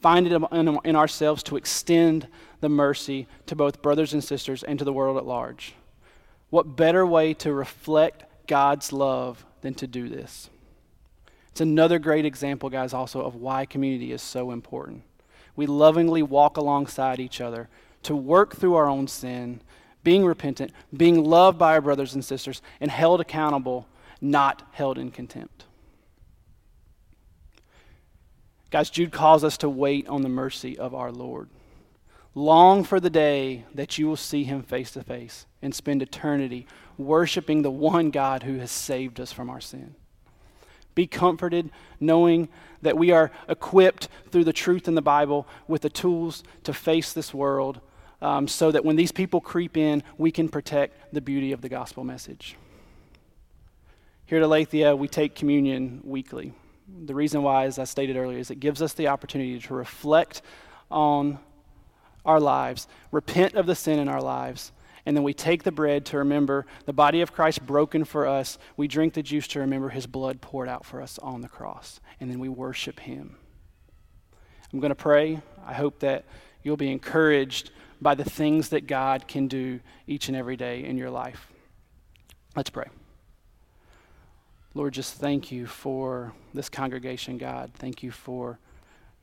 find 0.00 0.26
it 0.26 0.32
in, 0.32 0.96
ourselves 0.96 1.42
to 1.42 1.56
extend 1.56 2.26
the 2.62 2.68
mercy 2.70 3.26
to 3.44 3.54
both 3.54 3.82
brothers 3.82 4.14
and 4.14 4.24
sisters 4.24 4.62
and 4.62 4.78
to 4.78 4.84
the 4.84 4.92
world 4.92 5.18
at 5.18 5.26
large. 5.26 5.74
What 6.48 6.74
better 6.74 7.04
way 7.04 7.34
to 7.34 7.52
reflect 7.52 8.24
God's 8.46 8.90
love 8.90 9.44
than 9.60 9.74
to 9.74 9.86
do 9.86 10.08
this? 10.08 10.48
It's 11.50 11.60
another 11.60 11.98
great 11.98 12.24
example, 12.24 12.70
guys, 12.70 12.94
also 12.94 13.20
of 13.20 13.34
why 13.34 13.66
community 13.66 14.10
is 14.12 14.22
so 14.22 14.50
important. 14.50 15.02
We 15.56 15.66
lovingly 15.66 16.22
walk 16.22 16.56
alongside 16.56 17.20
each 17.20 17.42
other 17.42 17.68
to 18.04 18.16
work 18.16 18.56
through 18.56 18.76
our 18.76 18.88
own 18.88 19.08
sin, 19.08 19.60
being 20.02 20.24
repentant, 20.24 20.72
being 20.96 21.22
loved 21.22 21.58
by 21.58 21.74
our 21.74 21.82
brothers 21.82 22.14
and 22.14 22.24
sisters, 22.24 22.62
and 22.80 22.90
held 22.90 23.20
accountable, 23.20 23.86
not 24.22 24.62
held 24.72 24.96
in 24.96 25.10
contempt. 25.10 25.65
Guys, 28.70 28.90
Jude 28.90 29.12
calls 29.12 29.44
us 29.44 29.56
to 29.58 29.68
wait 29.68 30.08
on 30.08 30.22
the 30.22 30.28
mercy 30.28 30.76
of 30.76 30.94
our 30.94 31.12
Lord. 31.12 31.48
Long 32.34 32.84
for 32.84 33.00
the 33.00 33.10
day 33.10 33.64
that 33.74 33.96
you 33.96 34.06
will 34.06 34.16
see 34.16 34.44
him 34.44 34.62
face 34.62 34.90
to 34.92 35.02
face 35.02 35.46
and 35.62 35.74
spend 35.74 36.02
eternity 36.02 36.66
worshiping 36.98 37.62
the 37.62 37.70
one 37.70 38.10
God 38.10 38.42
who 38.42 38.58
has 38.58 38.70
saved 38.70 39.20
us 39.20 39.32
from 39.32 39.48
our 39.48 39.60
sin. 39.60 39.94
Be 40.94 41.06
comforted 41.06 41.70
knowing 42.00 42.48
that 42.82 42.98
we 42.98 43.10
are 43.10 43.30
equipped 43.48 44.08
through 44.30 44.44
the 44.44 44.52
truth 44.52 44.88
in 44.88 44.94
the 44.94 45.02
Bible 45.02 45.46
with 45.68 45.82
the 45.82 45.90
tools 45.90 46.42
to 46.64 46.74
face 46.74 47.12
this 47.12 47.32
world 47.32 47.80
um, 48.20 48.48
so 48.48 48.70
that 48.70 48.84
when 48.84 48.96
these 48.96 49.12
people 49.12 49.40
creep 49.40 49.76
in, 49.76 50.02
we 50.18 50.30
can 50.30 50.48
protect 50.48 51.12
the 51.14 51.20
beauty 51.20 51.52
of 51.52 51.60
the 51.60 51.68
gospel 51.68 52.02
message. 52.02 52.56
Here 54.24 54.38
at 54.38 54.44
Aletheia, 54.44 54.96
we 54.96 55.06
take 55.06 55.34
communion 55.34 56.00
weekly. 56.02 56.52
The 56.88 57.14
reason 57.14 57.42
why, 57.42 57.64
as 57.64 57.78
I 57.78 57.84
stated 57.84 58.16
earlier, 58.16 58.38
is 58.38 58.50
it 58.50 58.60
gives 58.60 58.80
us 58.80 58.92
the 58.92 59.08
opportunity 59.08 59.58
to 59.58 59.74
reflect 59.74 60.42
on 60.90 61.38
our 62.24 62.40
lives, 62.40 62.86
repent 63.10 63.54
of 63.54 63.66
the 63.66 63.74
sin 63.74 63.98
in 63.98 64.08
our 64.08 64.22
lives, 64.22 64.72
and 65.06 65.16
then 65.16 65.22
we 65.22 65.32
take 65.32 65.62
the 65.62 65.72
bread 65.72 66.04
to 66.06 66.18
remember 66.18 66.66
the 66.84 66.92
body 66.92 67.20
of 67.20 67.32
Christ 67.32 67.64
broken 67.64 68.04
for 68.04 68.26
us. 68.26 68.58
We 68.76 68.88
drink 68.88 69.14
the 69.14 69.22
juice 69.22 69.46
to 69.48 69.60
remember 69.60 69.88
his 69.90 70.06
blood 70.06 70.40
poured 70.40 70.68
out 70.68 70.84
for 70.84 71.00
us 71.00 71.16
on 71.20 71.42
the 71.42 71.48
cross. 71.48 72.00
And 72.18 72.28
then 72.28 72.40
we 72.40 72.48
worship 72.48 72.98
him. 72.98 73.36
I'm 74.72 74.80
going 74.80 74.90
to 74.90 74.96
pray. 74.96 75.40
I 75.64 75.74
hope 75.74 76.00
that 76.00 76.24
you'll 76.64 76.76
be 76.76 76.90
encouraged 76.90 77.70
by 78.00 78.16
the 78.16 78.24
things 78.24 78.70
that 78.70 78.88
God 78.88 79.28
can 79.28 79.46
do 79.46 79.78
each 80.08 80.26
and 80.26 80.36
every 80.36 80.56
day 80.56 80.84
in 80.84 80.98
your 80.98 81.10
life. 81.10 81.52
Let's 82.56 82.70
pray. 82.70 82.86
Lord, 84.76 84.92
just 84.92 85.14
thank 85.14 85.50
you 85.50 85.66
for 85.66 86.34
this 86.52 86.68
congregation, 86.68 87.38
God. 87.38 87.70
Thank 87.76 88.02
you 88.02 88.10
for 88.10 88.58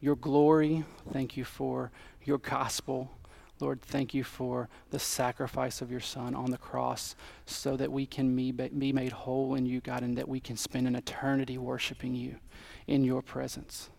your 0.01 0.15
glory. 0.15 0.83
Thank 1.11 1.37
you 1.37 1.43
for 1.43 1.91
your 2.23 2.39
gospel. 2.39 3.11
Lord, 3.59 3.79
thank 3.83 4.15
you 4.15 4.23
for 4.23 4.67
the 4.89 4.97
sacrifice 4.97 5.79
of 5.79 5.91
your 5.91 5.99
Son 5.99 6.33
on 6.33 6.49
the 6.49 6.57
cross 6.57 7.15
so 7.45 7.77
that 7.77 7.91
we 7.91 8.07
can 8.07 8.35
be, 8.35 8.51
made 8.91 9.11
whole 9.11 9.53
in 9.53 9.67
you, 9.67 9.79
God, 9.79 10.01
and 10.01 10.17
that 10.17 10.27
we 10.27 10.39
can 10.39 10.57
spend 10.57 10.87
an 10.87 10.95
eternity 10.95 11.59
worshiping 11.59 12.15
you 12.15 12.37
in 12.87 13.03
your 13.03 13.21
presence. 13.21 13.91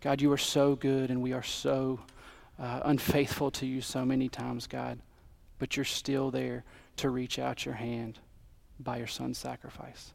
God, 0.00 0.22
you 0.22 0.30
are 0.30 0.38
so 0.38 0.76
good, 0.76 1.10
and 1.10 1.20
we 1.20 1.32
are 1.32 1.42
so 1.42 1.98
uh, 2.60 2.82
unfaithful 2.84 3.50
to 3.50 3.66
you 3.66 3.80
so 3.80 4.04
many 4.04 4.28
times, 4.28 4.68
God, 4.68 5.00
but 5.58 5.76
you're 5.76 5.84
still 5.84 6.30
there 6.30 6.62
to 6.98 7.10
reach 7.10 7.40
out 7.40 7.64
your 7.66 7.74
hand 7.74 8.20
by 8.78 8.98
your 8.98 9.08
Son's 9.08 9.36
sacrifice. 9.36 10.14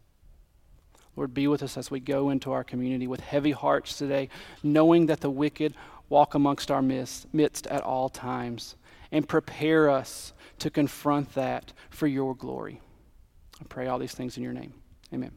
Lord, 1.15 1.33
be 1.33 1.47
with 1.47 1.63
us 1.63 1.77
as 1.77 1.89
we 1.89 1.99
go 1.99 2.29
into 2.29 2.51
our 2.51 2.63
community 2.63 3.07
with 3.07 3.21
heavy 3.21 3.51
hearts 3.51 3.97
today, 3.97 4.29
knowing 4.63 5.05
that 5.05 5.21
the 5.21 5.29
wicked 5.29 5.73
walk 6.09 6.35
amongst 6.35 6.69
our 6.69 6.81
midst 6.81 7.67
at 7.67 7.81
all 7.81 8.09
times 8.09 8.75
and 9.11 9.27
prepare 9.27 9.89
us 9.89 10.33
to 10.59 10.69
confront 10.69 11.33
that 11.33 11.73
for 11.89 12.07
your 12.07 12.35
glory. 12.35 12.81
I 13.59 13.63
pray 13.69 13.87
all 13.87 13.99
these 13.99 14.13
things 14.13 14.37
in 14.37 14.43
your 14.43 14.53
name. 14.53 14.73
Amen. 15.13 15.31